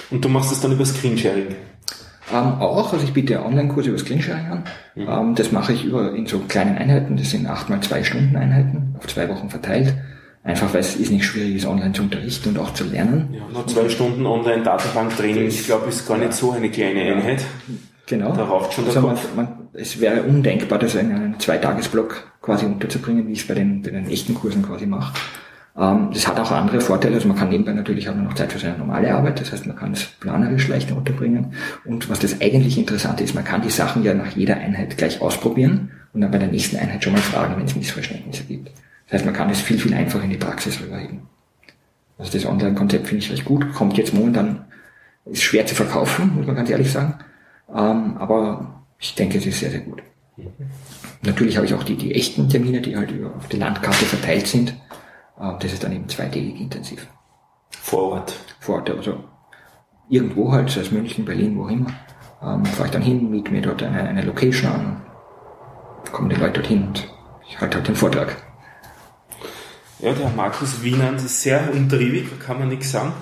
[0.09, 1.47] Und du machst es dann über Screensharing?
[2.31, 4.63] Ähm, auch, also ich biete Online-Kurse über Screensharing an.
[4.95, 5.07] Mhm.
[5.09, 8.35] Ähm, das mache ich über in so kleinen Einheiten, das sind acht mal zwei Stunden
[8.35, 9.93] Einheiten, auf zwei Wochen verteilt.
[10.43, 13.27] Einfach weil es ist nicht schwierig ist, online zu unterrichten und auch zu lernen.
[13.33, 17.43] Ja, nur zwei Stunden Online-Datenbank-Training, ich glaube, ist gar nicht so eine kleine Einheit.
[18.05, 18.31] Genau.
[18.31, 19.35] Da raucht schon der also Kopf.
[19.35, 23.55] Man, man, es wäre undenkbar, das in einen Zweitagesblock quasi unterzubringen, wie ich es bei
[23.55, 25.13] den, bei den echten Kursen quasi mache.
[25.77, 27.15] Ähm, das hat auch andere Vorteile.
[27.15, 29.41] Also man kann nebenbei natürlich auch noch Zeit für seine normale Arbeit.
[29.41, 31.53] Das heißt, man kann es planerisch leichter unterbringen.
[31.83, 35.19] Und was das eigentlich Interessante ist, man kann die Sachen ja nach jeder Einheit gleich
[35.19, 38.71] ausprobieren und dann bei der nächsten Einheit schon mal fragen, wenn es Missverständnisse gibt.
[39.05, 41.23] Das heißt, man kann es viel, viel einfacher in die Praxis rüberheben.
[42.17, 43.73] Also das Online-Konzept finde ich recht gut.
[43.73, 44.65] Kommt jetzt momentan,
[45.25, 47.15] ist schwer zu verkaufen, muss man ganz ehrlich sagen.
[47.69, 50.01] Ähm, aber ich denke, es ist sehr, sehr gut.
[51.23, 54.75] Natürlich habe ich auch die, die echten Termine, die halt auf der Landkarte verteilt sind.
[55.39, 57.07] Ähm, das ist dann eben zweitägig intensiv.
[57.71, 58.33] Vor Ort?
[58.59, 59.23] Vor Ort, also
[60.09, 61.91] irgendwo halt, sei es München, Berlin, wo immer.
[62.41, 65.01] Ähm, fahre ich dann hin, miete mir dort eine, eine Location an,
[66.11, 67.07] kommen die Leute dorthin und
[67.47, 68.35] ich halte halt den Vortrag.
[69.99, 73.13] Ja, der Markus Wienand ist sehr umtriebig, da kann man nichts sagen.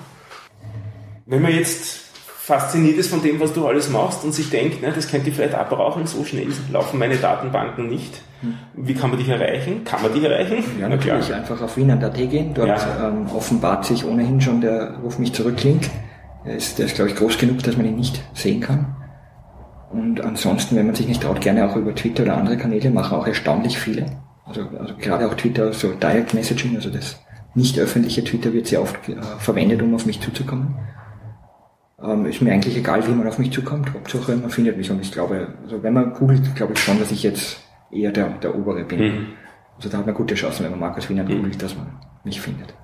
[1.24, 2.05] Wenn man jetzt
[2.46, 5.34] fasziniert ist von dem, was du alles machst und sich denkt, ne, das könnte ich
[5.34, 8.22] vielleicht auch brauchen, so schnell laufen meine Datenbanken nicht.
[8.74, 9.82] Wie kann man dich erreichen?
[9.84, 10.62] Kann man dich erreichen?
[10.80, 11.28] Ja, natürlich.
[11.28, 11.38] Ja.
[11.38, 12.54] Einfach auf wienand.at gehen.
[12.54, 13.08] Dort ja.
[13.08, 15.90] ähm, offenbart sich ohnehin schon der Ruf mich zurück Link.
[16.44, 18.94] Der ist, der ist, glaube ich, groß genug, dass man ihn nicht sehen kann.
[19.90, 23.18] Und ansonsten, wenn man sich nicht traut, gerne auch über Twitter oder andere Kanäle, machen
[23.18, 24.06] auch erstaunlich viele.
[24.44, 27.18] Also, also gerade auch Twitter, so Direct Messaging, also das
[27.56, 30.76] nicht öffentliche Twitter wird sehr oft äh, verwendet, um auf mich zuzukommen.
[32.02, 33.92] Ähm, ist mir eigentlich egal, wie man auf mich zukommt.
[33.92, 34.90] Hauptsache, man findet mich.
[34.90, 37.58] Und ich glaube, also wenn man googelt, glaube ich schon, dass ich jetzt
[37.90, 39.00] eher der, der obere bin.
[39.00, 39.26] Mhm.
[39.76, 41.36] Also da hat man gute Chancen, wenn man Markus Wiener mhm.
[41.36, 41.86] googelt, dass man
[42.24, 42.74] mich findet.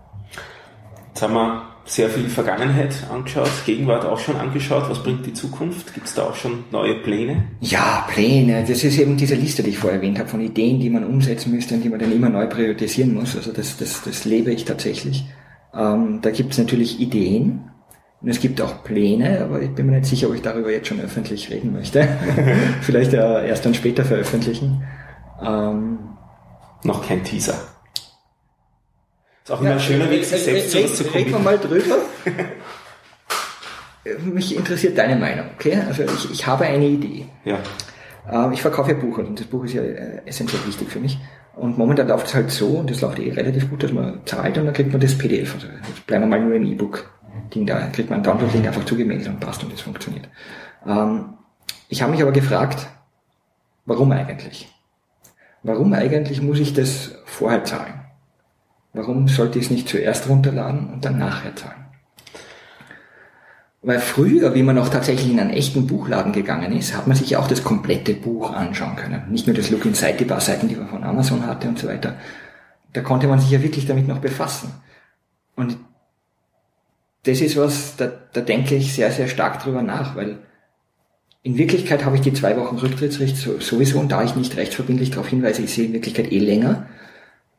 [1.08, 4.88] Jetzt haben wir sehr viel Vergangenheit angeschaut, Gegenwart auch schon angeschaut.
[4.88, 5.92] Was bringt die Zukunft?
[5.92, 7.44] Gibt es da auch schon neue Pläne?
[7.60, 8.64] Ja, Pläne.
[8.66, 11.52] Das ist eben diese Liste, die ich vorher erwähnt habe, von Ideen, die man umsetzen
[11.52, 13.36] müsste und die man dann immer neu priorisieren muss.
[13.36, 15.26] Also das, das, das lebe ich tatsächlich.
[15.74, 17.71] Ähm, da gibt es natürlich Ideen,
[18.22, 20.86] und es gibt auch Pläne, aber ich bin mir nicht sicher, ob ich darüber jetzt
[20.86, 22.06] schon öffentlich reden möchte.
[22.82, 24.84] Vielleicht ja erst dann später veröffentlichen.
[25.44, 25.98] Ähm,
[26.84, 27.60] Noch kein Teaser.
[29.42, 31.58] Ist auch immer ja, ein schöner Weg, sich selbst zu was zu Reden wir mal
[31.58, 31.96] drüber.
[34.24, 35.78] Mich interessiert deine Meinung, okay?
[35.86, 37.26] Also ich, ich habe eine Idee.
[37.44, 37.58] Ja.
[38.30, 41.18] Ähm, ich verkaufe ja Buch und das Buch ist ja äh, essentiell wichtig für mich.
[41.56, 44.56] Und momentan läuft es halt so, und das läuft eh relativ gut, dass man zahlt
[44.58, 45.54] und dann kriegt man das PDF.
[45.54, 47.10] Also jetzt bleiben wir mal nur im E-Book.
[47.54, 50.28] Ding da, kriegt man Download-Link einfach zugemeldet und passt und das funktioniert.
[50.86, 51.34] Ähm,
[51.88, 52.88] ich habe mich aber gefragt,
[53.84, 54.68] warum eigentlich?
[55.62, 58.00] Warum eigentlich muss ich das vorher zahlen?
[58.92, 61.82] Warum sollte ich es nicht zuerst runterladen und dann nachher zahlen?
[63.84, 67.36] Weil früher, wie man noch tatsächlich in einen echten Buchladen gegangen ist, hat man sich
[67.36, 69.24] auch das komplette Buch anschauen können.
[69.28, 71.88] Nicht nur das Look Inside, die paar Seiten, die man von Amazon hatte und so
[71.88, 72.16] weiter.
[72.92, 74.72] Da konnte man sich ja wirklich damit noch befassen.
[75.56, 75.76] Und
[77.24, 80.38] das ist was, da, da denke ich sehr, sehr stark drüber nach, weil
[81.42, 85.28] in Wirklichkeit habe ich die zwei Wochen Rücktrittsrecht sowieso und da ich nicht rechtsverbindlich darauf
[85.28, 86.86] hinweise, ich sehe in Wirklichkeit eh länger.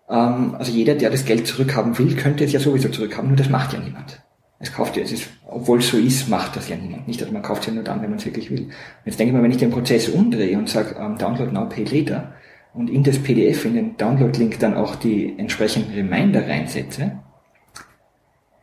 [0.09, 3.49] Ähm, also jeder, der das Geld zurückhaben will, könnte es ja sowieso zurückhaben, nur das
[3.49, 4.22] macht ja niemand.
[4.59, 7.07] Es kauft ja, es ist, obwohl es so ist, macht das ja niemand.
[7.07, 8.70] Nicht, dass man kauft es ja nur dann, wenn man es wirklich will.
[9.03, 11.84] Jetzt denke ich mal, wenn ich den Prozess umdrehe und sage, ähm, Download now, pay
[11.84, 12.34] later,
[12.74, 17.20] und in das PDF, in den Download-Link dann auch die entsprechenden Reminder reinsetze,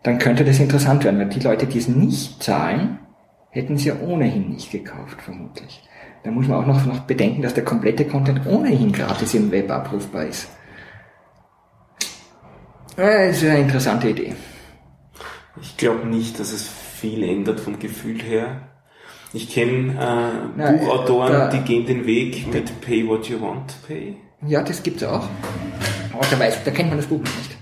[0.03, 2.98] dann könnte das interessant werden, weil die Leute, die es nicht zahlen,
[3.51, 5.82] hätten es ja ohnehin nicht gekauft, vermutlich.
[6.22, 9.70] Da muss man auch noch, noch bedenken, dass der komplette Content ohnehin gratis im Web
[9.70, 10.48] abrufbar ist.
[12.96, 14.34] Das ist eine interessante Idee.
[15.61, 18.68] Ich glaube nicht, dass es viel ändert vom Gefühl her.
[19.32, 19.94] Ich kenne
[20.59, 24.16] äh, Buchautoren, da, die gehen den Weg mit Pay What You Want Pay.
[24.46, 25.28] Ja, das gibt's auch.
[26.12, 27.59] Aber da, weiß, da kennt man das Buch nicht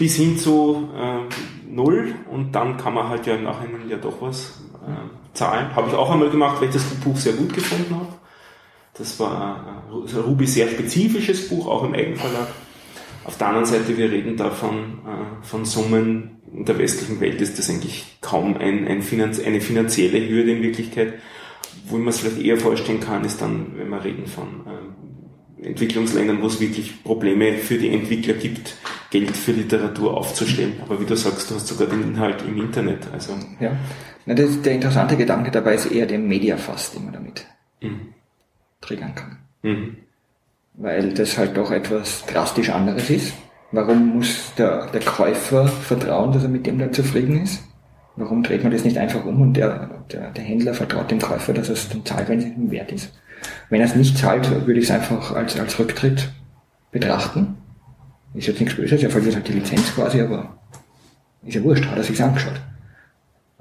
[0.00, 4.22] bis hin zu äh, null und dann kann man halt ja im Nachhinein ja doch
[4.22, 5.76] was äh, zahlen.
[5.76, 8.08] Habe ich auch einmal gemacht, weil ich das Buch sehr gut gefunden habe.
[8.94, 12.48] Das war äh, ein Ruby sehr spezifisches Buch, auch im Eigenverlag.
[13.26, 16.40] Auf der anderen Seite, wir reden da von, äh, von Summen.
[16.50, 20.62] In der westlichen Welt ist das eigentlich kaum ein, ein Finanz eine finanzielle Hürde in
[20.62, 21.12] Wirklichkeit.
[21.84, 24.89] Wo man es vielleicht eher vorstellen kann, ist dann, wenn wir reden von ähm,
[25.62, 28.76] Entwicklungsländern, wo es wirklich Probleme für die Entwickler gibt,
[29.10, 30.74] Geld für Literatur aufzustellen.
[30.82, 33.06] Aber wie du sagst, du hast sogar den Inhalt im Internet.
[33.12, 33.34] Also.
[33.58, 33.76] Ja.
[34.26, 37.46] Na, das, der interessante Gedanke dabei ist eher der Mediafast, den man damit
[37.80, 38.14] mhm.
[38.80, 39.38] triggern kann.
[39.62, 39.96] Mhm.
[40.74, 43.34] Weil das halt doch etwas drastisch anderes ist.
[43.72, 47.62] Warum muss der, der Käufer vertrauen, dass er mit dem da zufrieden ist?
[48.16, 51.52] Warum dreht man das nicht einfach um und der, der, der Händler vertraut dem Käufer,
[51.52, 53.12] dass es dann zahlt, wenn es ihm wert ist?
[53.68, 56.30] Wenn er es nicht zahlt, würde ich es einfach als, als Rücktritt
[56.90, 57.56] betrachten
[58.34, 60.58] ist jetzt nichts Böses, er verliert halt die Lizenz quasi, aber
[61.44, 62.60] ist ja wurscht, hat er sich angeschaut.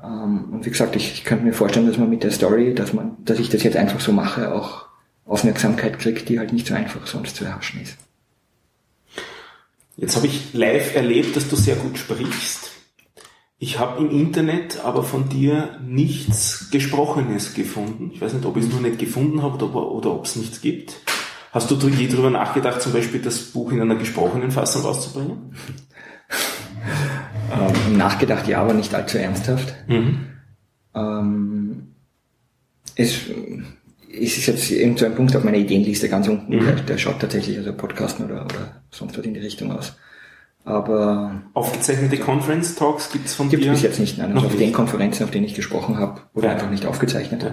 [0.02, 2.94] Ähm, und wie gesagt, ich, ich könnte mir vorstellen, dass man mit der Story, dass
[2.94, 4.86] man, dass ich das jetzt einfach so mache, auch
[5.26, 7.98] Aufmerksamkeit kriegt, die halt nicht so einfach sonst zu erhaschen ist.
[9.96, 12.69] Jetzt habe ich live erlebt, dass du sehr gut sprichst.
[13.62, 18.12] Ich habe im Internet aber von dir nichts Gesprochenes gefunden.
[18.14, 20.62] Ich weiß nicht, ob ich es nur nicht gefunden habe oder, oder ob es nichts
[20.62, 20.96] gibt.
[21.52, 25.54] Hast du je darüber nachgedacht, zum Beispiel das Buch in einer gesprochenen Fassung rauszubringen?
[27.52, 29.74] Ähm, nachgedacht, ja, aber nicht allzu ernsthaft.
[29.88, 30.28] Mhm.
[30.94, 31.88] Ähm,
[32.96, 33.22] es,
[34.14, 36.66] es ist jetzt irgend so ein Punkt auf meiner Ideenliste ganz unten, mhm.
[36.66, 39.98] der, der, schaut tatsächlich also Podcasten oder, oder sonst was in die Richtung aus.
[40.70, 43.68] Aber aufgezeichnete Conference Talks gibt's von gibt dir?
[43.68, 44.34] Gibt es jetzt nicht, nein.
[44.34, 46.54] Also auf den Konferenzen, auf denen ich gesprochen habe, wurde ja.
[46.54, 47.52] einfach nicht aufgezeichnet.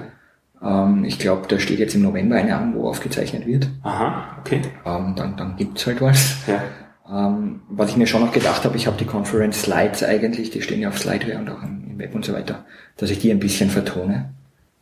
[0.60, 0.84] Ja.
[0.84, 3.68] Ähm, ich glaube, da steht jetzt im November eine an, wo aufgezeichnet wird.
[3.82, 4.60] Aha, okay.
[4.84, 6.36] Ähm, dann dann gibt's halt was.
[6.46, 6.62] Ja.
[7.10, 10.60] Ähm, was ich mir schon noch gedacht habe, ich habe die Conference Slides eigentlich, die
[10.60, 12.66] stehen ja auf Slideware und auch im Web und so weiter,
[12.98, 14.34] dass ich die ein bisschen vertone.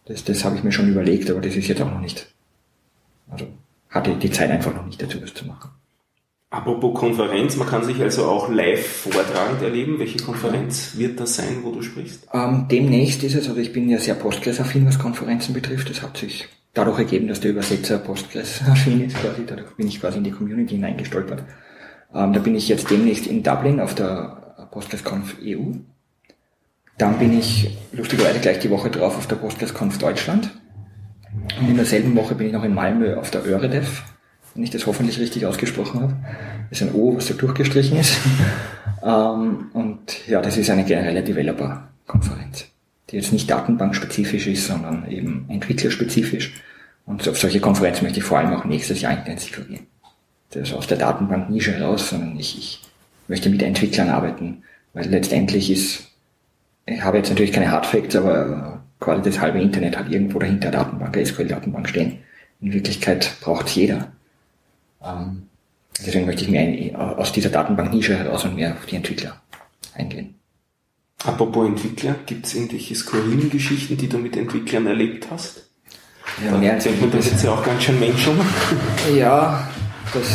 [0.07, 2.35] Das, das habe ich mir schon überlegt, aber das ist jetzt auch noch nicht.
[3.31, 3.47] Also
[3.91, 5.71] hatte die Zeit einfach noch nicht dazu, das zu machen.
[6.55, 9.99] Apropos Konferenz, man kann sich also auch live vortragend erleben.
[9.99, 12.29] Welche Konferenz wird das sein, wo du sprichst?
[12.33, 15.91] Ähm, demnächst ist es, also ich bin ja sehr Postgres-affin, was Konferenzen betrifft.
[15.91, 19.43] Das hat sich dadurch ergeben, dass der Übersetzer Postgres-affin ist quasi.
[19.45, 21.43] Dadurch bin ich quasi in die Community hineingestolpert.
[22.15, 25.73] Ähm, da bin ich jetzt demnächst in Dublin auf der PostgresConf EU.
[26.99, 30.53] Dann bin ich lustigerweise gleich die Woche drauf auf der PostgresConf Deutschland.
[31.61, 34.05] Und in derselben Woche bin ich noch in Malmö auf der Öredev
[34.55, 36.17] wenn ich das hoffentlich richtig ausgesprochen habe.
[36.71, 38.17] Das ist ein O, was da durchgestrichen ist.
[39.03, 42.67] ähm, und ja, das ist eine generelle Developer-Konferenz,
[43.11, 46.55] die jetzt nicht datenbankspezifisch ist, sondern eben entwicklerspezifisch.
[47.07, 49.87] Und auf solche Konferenzen möchte ich vor allem auch nächstes Jahr intensiver gehen.
[50.51, 52.81] Das ist aus der Datenbank-Nische raus, sondern ich, ich
[53.29, 56.13] möchte mit Entwicklern arbeiten, weil letztendlich ist,
[56.87, 61.17] ich habe jetzt natürlich keine Hardfacts, aber quasi das halbe Internet hat irgendwo dahinter Datenbank,
[61.17, 62.19] SQL-Datenbank stehen.
[62.61, 64.13] In Wirklichkeit braucht jeder
[65.05, 65.49] ähm,
[65.99, 69.41] deswegen möchte ich mir aus dieser Datenbank-Nische heraus und mehr auf die Entwickler
[69.95, 70.35] eingehen.
[71.25, 75.71] Apropos Entwickler, gibt es irgendwelche skurrilen Geschichten, die du mit Entwicklern erlebt hast?
[76.45, 78.39] Ja, da mehr denkt man das jetzt ja auch ganz schön Menschen.
[79.17, 79.69] Ja,
[80.13, 80.27] das,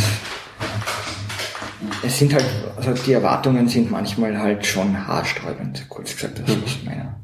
[2.03, 2.45] es sind halt,
[2.75, 6.63] also die Erwartungen sind manchmal halt schon haarsträubend, kurz gesagt, das mhm.
[6.63, 7.19] aus meiner,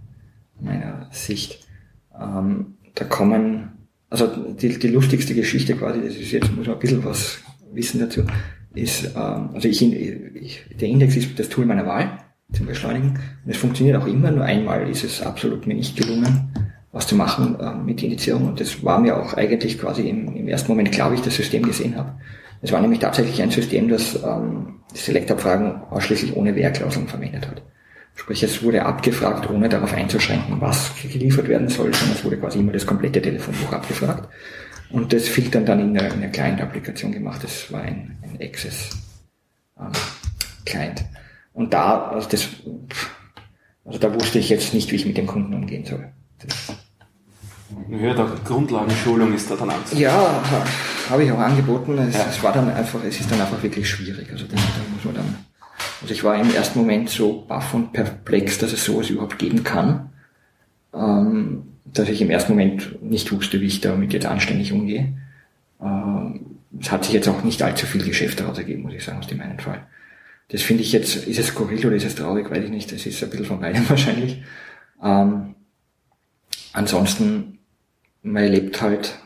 [0.60, 1.66] meiner Sicht.
[2.20, 3.75] Ähm, da kommen
[4.10, 7.40] also die, die lustigste Geschichte quasi, das ist jetzt, muss man ein bisschen was
[7.74, 8.24] wissen dazu,
[8.74, 12.20] ist, ähm, also ich, ich, der Index ist das Tool meiner Wahl
[12.52, 13.20] zum Beschleunigen.
[13.44, 16.54] Und es funktioniert auch immer, nur einmal ist es absolut mir nicht gelungen,
[16.92, 18.48] was zu machen äh, mit Indizierung.
[18.48, 21.64] Und das war mir auch eigentlich quasi im, im ersten Moment wie ich das System
[21.64, 22.14] gesehen habe.
[22.62, 27.62] Es war nämlich tatsächlich ein System, das ähm, Selektabfragen ausschließlich ohne Wehrklauseln verwendet hat.
[28.16, 32.60] Sprich, es wurde abgefragt, ohne darauf einzuschränken, was geliefert werden soll, sondern es wurde quasi
[32.60, 34.30] immer das komplette Telefonbuch abgefragt.
[34.90, 37.44] Und das Filtern dann in der, in der Client-Applikation gemacht.
[37.44, 41.02] Das war ein, ein Access-Client.
[41.02, 41.08] Ähm,
[41.54, 42.48] und da, also das,
[43.84, 46.14] also da wusste ich jetzt nicht, wie ich mit dem Kunden umgehen soll.
[46.40, 46.74] Das,
[47.90, 50.04] ja, der Grundlagenschulung ist da dann anzunehmen.
[50.04, 50.44] Ja,
[51.10, 51.98] habe ich auch angeboten.
[51.98, 52.28] Es, ja.
[52.30, 54.32] es, war dann einfach, es ist dann einfach wirklich schwierig.
[54.32, 55.36] Also da muss man dann
[56.02, 59.64] also ich war im ersten Moment so baff und perplex, dass es sowas überhaupt geben
[59.64, 60.10] kann,
[60.94, 65.18] ähm, dass ich im ersten Moment nicht wusste, wie ich damit jetzt anständig umgehe.
[65.82, 69.20] Ähm, es hat sich jetzt auch nicht allzu viel Geschäft daraus ergeben, muss ich sagen,
[69.20, 69.86] aus dem einen Fall.
[70.50, 73.06] Das finde ich jetzt, ist es skurril oder ist es traurig, weiß ich nicht, das
[73.06, 74.44] ist ein bisschen von beidem wahrscheinlich.
[75.02, 75.56] Ähm,
[76.74, 77.60] ansonsten,
[78.22, 79.18] man erlebt halt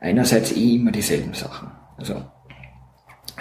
[0.00, 1.70] einerseits eh immer dieselben Sachen.
[1.96, 2.24] Also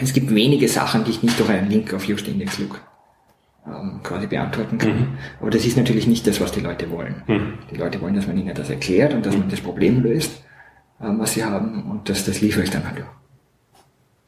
[0.01, 2.81] es gibt wenige Sachen, die ich nicht durch einen Link auf Just Index Look
[3.65, 4.99] ähm, quasi beantworten kann.
[4.99, 5.07] Mhm.
[5.39, 7.23] Aber das ist natürlich nicht das, was die Leute wollen.
[7.27, 7.53] Mhm.
[7.71, 9.41] Die Leute wollen, dass man ihnen das erklärt und dass mhm.
[9.41, 10.43] man das Problem löst,
[11.01, 13.15] ähm, was sie haben und das, das liefere ich dann halt auch.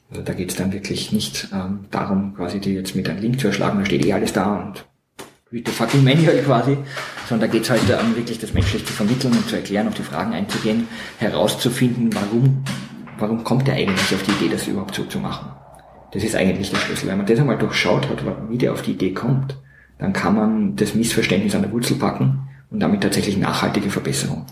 [0.10, 3.40] Also da geht es dann wirklich nicht ähm, darum, quasi die jetzt mit einem Link
[3.40, 4.86] zu erschlagen, da steht eh alles da und
[5.52, 6.78] read the fucking manual quasi,
[7.28, 9.96] sondern da geht es halt darum, wirklich das menschlich zu vermitteln und zu erklären, auf
[9.96, 10.88] die Fragen einzugehen,
[11.20, 12.64] herauszufinden, warum
[13.20, 15.52] warum kommt er eigentlich auf die Idee, das überhaupt so zu machen?
[16.12, 17.10] Das ist eigentlich der Schlüssel.
[17.10, 19.58] Wenn man das einmal durchschaut hat, wie der auf die Idee kommt,
[20.00, 24.46] dann kann man das Missverständnis an der Wurzel packen und damit tatsächlich nachhaltige Verbesserung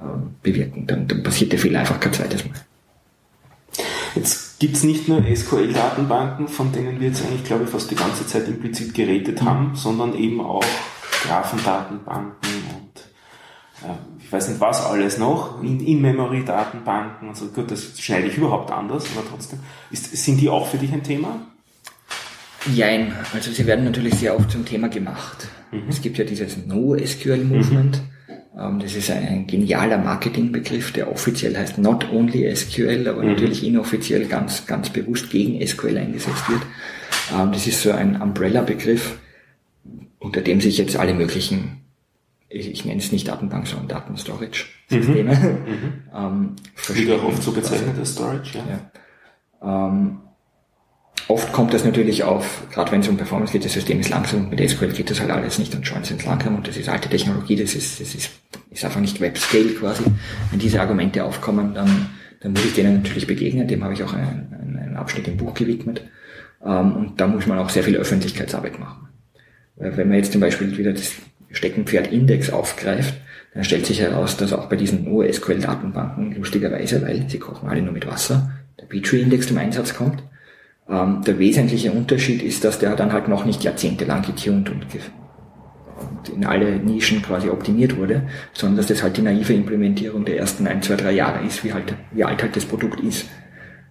[0.00, 0.86] ähm, bewirken.
[0.86, 2.54] Dann, dann passiert der Fehler einfach kein zweites Mal.
[4.14, 7.96] Jetzt gibt es nicht nur SQL-Datenbanken, von denen wir jetzt eigentlich, glaube ich, fast die
[7.96, 10.64] ganze Zeit implizit geredet haben, sondern eben auch
[11.24, 13.00] Graphendatenbanken und
[13.82, 17.46] äh, ich weiß nicht was alles noch, In-Memory-Datenbanken und so.
[17.46, 19.60] Gut, das schneide ich überhaupt anders, aber trotzdem.
[19.90, 21.40] Ist, sind die auch für dich ein Thema?
[22.74, 25.48] Jein, also sie werden natürlich sehr oft zum Thema gemacht.
[25.70, 25.84] Mhm.
[25.88, 27.96] Es gibt ja dieses No-SQL-Movement.
[27.98, 28.14] Mhm
[28.54, 33.30] das ist ein genialer Marketingbegriff, der offiziell heißt Not Only SQL, aber mhm.
[33.30, 36.62] natürlich inoffiziell ganz, ganz bewusst gegen SQL eingesetzt wird.
[37.36, 39.18] Ähm, das ist so ein Umbrella-Begriff,
[40.20, 41.83] unter dem sich jetzt alle möglichen,
[42.54, 45.34] ich, ich nenne es nicht Datenbank, sondern Datenstorage-Systeme.
[45.34, 45.58] Mhm.
[45.64, 45.92] Mhm.
[46.14, 46.56] Ähm,
[46.88, 48.64] Wird auch oft so bezeichnet als Storage, ja.
[49.62, 49.88] ja.
[49.88, 50.20] Ähm,
[51.26, 54.40] Oft kommt das natürlich auf, gerade wenn es um Performance geht, das System ist langsam
[54.40, 56.88] und mit SQL geht das halt alles nicht und Joins sind langsam und das ist
[56.88, 58.30] alte Technologie, das ist, das ist,
[58.70, 60.04] ist einfach nicht Web-Scale quasi.
[60.50, 64.12] Wenn diese Argumente aufkommen, dann, dann muss ich denen natürlich begegnen, dem habe ich auch
[64.12, 66.02] einen, einen Abschnitt im Buch gewidmet.
[66.62, 69.08] Ähm, und da muss man auch sehr viel Öffentlichkeitsarbeit machen.
[69.76, 71.14] Wenn man jetzt zum Beispiel wieder das
[71.54, 73.14] Steckenpferd-Index aufgreift,
[73.54, 77.92] dann stellt sich heraus, dass auch bei diesen OSQL-Datenbanken lustigerweise, weil sie kochen alle nur
[77.92, 78.50] mit Wasser,
[78.80, 80.22] der Petri-Index zum Einsatz kommt
[80.88, 86.28] ähm, der wesentliche Unterschied ist, dass der dann halt noch nicht jahrzehntelang getuned und, und
[86.28, 90.66] in alle Nischen quasi optimiert wurde, sondern dass das halt die naive Implementierung der ersten
[90.66, 93.26] ein, zwei, drei Jahre ist, wie halt, wie alt halt das Produkt ist.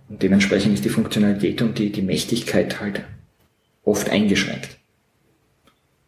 [0.10, 3.04] Und dementsprechend ist die Funktionalität und die, die Mächtigkeit halt
[3.84, 4.78] oft eingeschränkt.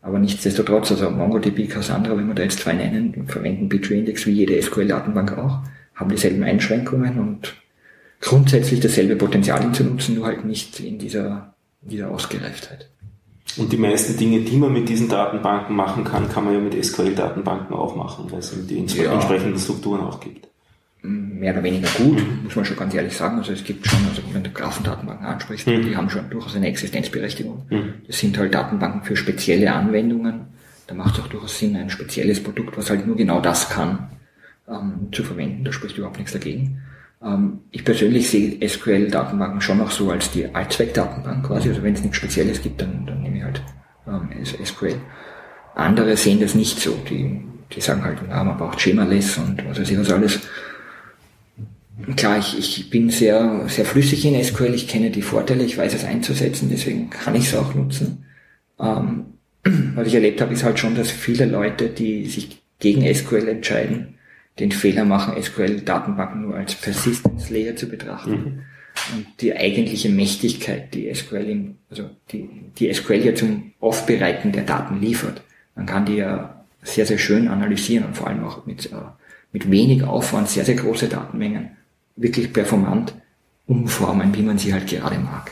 [0.05, 4.61] Aber nichtsdestotrotz, also MongoDB, Cassandra, wenn wir da jetzt zwei nennen, verwenden Bitry-Index wie jede
[4.61, 5.61] SQL-Datenbank auch,
[5.95, 7.55] haben dieselben Einschränkungen und
[8.21, 12.87] grundsätzlich dasselbe Potenzial zu nutzen, nur halt nicht in dieser, in dieser Ausgereiftheit.
[13.57, 16.85] Und die meisten Dinge, die man mit diesen Datenbanken machen kann, kann man ja mit
[16.85, 19.11] SQL-Datenbanken auch machen, weil es die ja.
[19.11, 20.47] entsprechenden Strukturen auch gibt.
[21.05, 22.43] Mehr oder weniger gut, mhm.
[22.43, 23.37] muss man schon ganz ehrlich sagen.
[23.37, 25.83] Also es gibt schon, also wenn du Graphendatenbanken ansprichst, mhm.
[25.83, 27.65] die haben schon durchaus eine Existenzberechtigung.
[27.69, 27.93] Mhm.
[28.07, 30.47] Das sind halt Datenbanken für spezielle Anwendungen.
[30.87, 34.09] Da macht es auch durchaus Sinn, ein spezielles Produkt, was halt nur genau das kann,
[34.67, 35.63] ähm, zu verwenden.
[35.63, 36.81] Da spricht überhaupt nichts dagegen.
[37.23, 41.69] Ähm, ich persönlich sehe SQL-Datenbanken schon noch so als die Allzweck-Datenbank quasi.
[41.69, 43.61] Also wenn es nichts Spezielles gibt, dann, dann nehme ich halt
[44.07, 44.95] ähm, SQL.
[45.75, 46.97] Andere sehen das nicht so.
[47.09, 47.41] Die,
[47.71, 50.39] die sagen halt, na, man braucht Schemaless und was weiß ich was alles.
[52.17, 55.93] Klar, ich, ich bin sehr, sehr flüssig in SQL, ich kenne die Vorteile, ich weiß
[55.93, 58.25] es einzusetzen, deswegen kann ich es auch nutzen.
[58.79, 59.25] Ähm,
[59.95, 64.15] was ich erlebt habe, ist halt schon, dass viele Leute, die sich gegen SQL entscheiden,
[64.59, 68.31] den Fehler machen, SQL-Datenbanken nur als Persistence Layer zu betrachten.
[68.31, 68.61] Mhm.
[69.15, 74.63] Und die eigentliche Mächtigkeit, die SQL im, also die, die SQL ja zum Aufbereiten der
[74.63, 75.41] Daten liefert.
[75.75, 78.95] Man kann die ja sehr, sehr schön analysieren und vor allem auch mit, äh,
[79.51, 81.71] mit wenig Aufwand sehr, sehr große Datenmengen
[82.15, 83.13] wirklich performant
[83.67, 85.51] umformen, wie man sie halt gerade mag.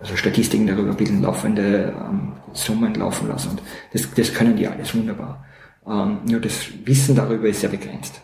[0.00, 3.50] Also Statistiken darüber bilden, laufende ähm, Summen laufen lassen.
[3.50, 5.44] Und das, das können die alles wunderbar.
[5.86, 8.22] Ähm, nur das Wissen darüber ist sehr begrenzt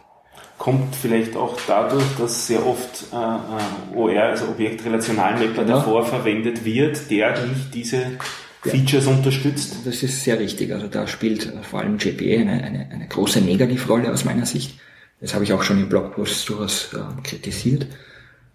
[0.58, 5.68] kommt vielleicht auch dadurch, dass sehr oft äh, äh OR, also Objektrelationalmapper, ja.
[5.68, 8.18] davor verwendet wird, der nicht diese
[8.62, 9.76] Features unterstützt.
[9.84, 10.72] Das ist sehr richtig.
[10.72, 14.78] Also da spielt vor allem JPA eine, eine, eine große Negativrolle aus meiner Sicht.
[15.20, 17.86] Das habe ich auch schon im Blogpost durchaus äh, kritisiert.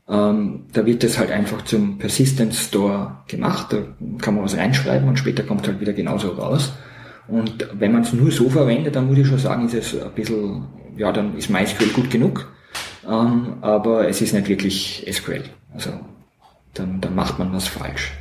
[0.08, 3.74] Ähm, da wird das halt einfach zum Persistence Store gemacht.
[3.74, 3.78] Da
[4.20, 6.74] kann man was reinschreiben und später kommt halt wieder genauso raus.
[7.28, 10.12] Und wenn man es nur so verwendet, dann muss ich schon sagen, ist es ein
[10.12, 12.52] bisschen ja, dann ist MySQL gut genug,
[13.08, 15.44] ähm, aber es ist nicht wirklich SQL.
[15.74, 15.92] Also
[16.74, 18.12] dann, dann macht man was falsch.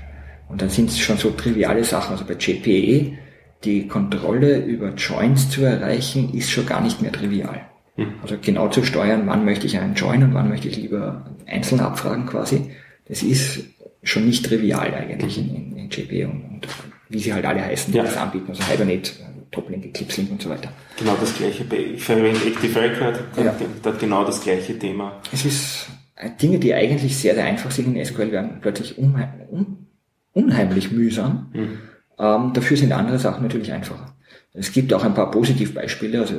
[0.48, 2.12] Und dann sind es schon so triviale Sachen.
[2.12, 3.18] Also bei JPE,
[3.64, 7.66] die Kontrolle über Joins zu erreichen, ist schon gar nicht mehr trivial.
[7.96, 8.14] Mhm.
[8.22, 11.80] Also genau zu steuern, wann möchte ich einen Join und wann möchte ich lieber einzeln
[11.80, 12.70] abfragen quasi,
[13.08, 13.64] das ist
[14.02, 16.68] schon nicht trivial eigentlich in, in, in JPE und, und
[17.08, 18.04] wie sie halt alle heißen, die ja.
[18.04, 18.46] das anbieten.
[18.48, 19.10] Also Hibernate
[19.50, 20.70] Toplink, Eclipse Link und so weiter.
[20.96, 21.64] Genau das gleiche.
[21.74, 23.54] Ich verwende Active Record, ja.
[23.82, 25.20] da genau das gleiche Thema.
[25.32, 29.28] Es ist äh, Dinge, die eigentlich sehr, sehr einfach sind in SQL, werden plötzlich unheim,
[29.50, 29.86] un,
[30.32, 31.50] unheimlich mühsam.
[31.52, 31.78] Mhm.
[32.18, 34.09] Ähm, dafür sind andere Sachen natürlich einfacher.
[34.52, 36.34] Es gibt auch ein paar Positivbeispiele, also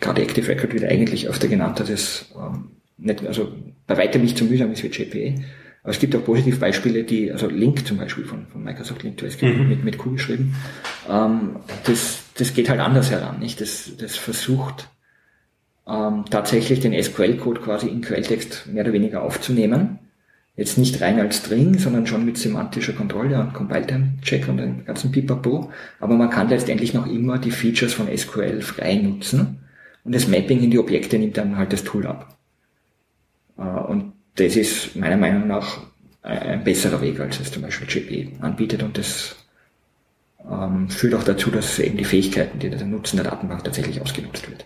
[0.00, 3.52] gerade Active Record wird eigentlich öfter genannt, dass es ähm, nicht, also
[3.86, 5.40] bei weitem nicht so mühsam ist wie JPA.
[5.82, 9.28] Aber es gibt auch Positivbeispiele, die, also Link zum Beispiel von, von Microsoft Link to
[9.28, 9.68] SQL mhm.
[9.68, 10.54] mit, mit Q geschrieben,
[11.08, 13.60] ähm, das, das geht halt anders heran, nicht?
[13.60, 14.88] Das, das versucht
[15.86, 19.98] ähm, tatsächlich den SQL-Code quasi in Quelltext mehr oder weniger aufzunehmen.
[20.56, 25.10] Jetzt nicht rein als String, sondern schon mit semantischer Kontrolle und Compile-Time-Check und dem ganzen
[25.10, 25.72] Pipapo.
[25.98, 29.58] Aber man kann letztendlich noch immer die Features von SQL frei nutzen.
[30.04, 32.36] Und das Mapping in die Objekte nimmt dann halt das Tool ab.
[33.58, 35.78] Äh, und das ist meiner Meinung nach
[36.22, 38.82] ein besserer Weg, als es zum Beispiel JP anbietet.
[38.82, 39.36] Und das
[40.50, 44.48] ähm, führt auch dazu, dass eben die Fähigkeiten, die der Nutzen der Datenbank tatsächlich ausgenutzt
[44.48, 44.64] wird.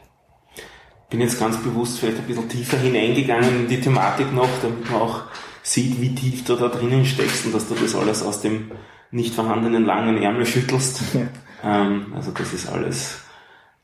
[1.11, 5.01] Bin jetzt ganz bewusst vielleicht ein bisschen tiefer hineingegangen in die Thematik noch, damit man
[5.01, 5.22] auch
[5.63, 8.71] sieht, wie tief du da drinnen steckst und dass du das alles aus dem
[9.11, 11.03] nicht vorhandenen langen Ärmel schüttelst.
[11.15, 11.27] Ja.
[11.65, 13.19] Ähm, also das ist alles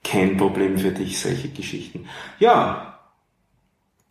[0.04, 2.06] kein Problem für dich, solche Geschichten.
[2.38, 3.00] Ja,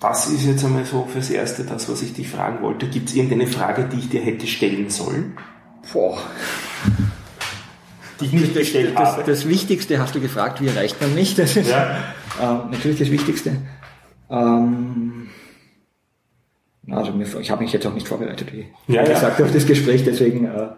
[0.03, 2.87] das ist jetzt einmal so fürs Erste das, was ich dich fragen wollte.
[2.87, 5.37] Gibt es irgendeine Frage, die ich dir hätte stellen sollen?
[5.93, 6.17] Boah.
[8.19, 9.23] Die ich nicht gestellt das, habe.
[9.25, 11.35] Das Wichtigste hast du gefragt, wie erreicht man mich?
[11.35, 11.99] Das ist ja.
[12.37, 13.61] äh, natürlich das Wichtigste.
[14.29, 15.29] Ähm,
[16.89, 19.45] also ich habe mich jetzt auch nicht vorbereitet, wie ja, gesagt, ja.
[19.45, 20.69] auf das Gespräch, deswegen äh,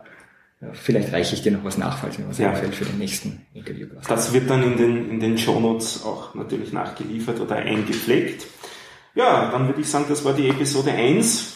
[0.74, 2.50] vielleicht reiche ich dir noch was nach, falls mir was ja.
[2.50, 3.88] einfällt für den nächsten Interview.
[4.08, 8.46] Das wird dann in den, in den Shownotes auch natürlich nachgeliefert oder eingepflegt.
[9.16, 11.56] Ja, dann würde ich sagen, das war die Episode 1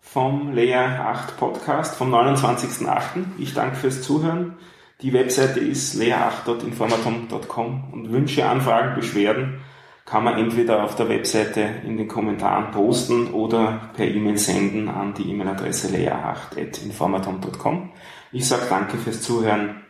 [0.00, 3.24] vom Layer 8 Podcast vom 29.08.
[3.38, 4.54] Ich danke fürs Zuhören.
[5.02, 9.60] Die Webseite ist layer8.informatom.com und Wünsche, Anfragen, Beschwerden
[10.08, 15.12] kann man entweder auf der Webseite in den Kommentaren posten oder per E-Mail senden an
[15.12, 17.90] die E-Mail-Adresse layer8.informatom.com.
[18.32, 19.82] Ich sage danke fürs Zuhören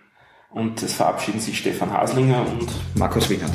[0.51, 3.55] und es verabschieden sich Stefan Haslinger und Markus Wiegand.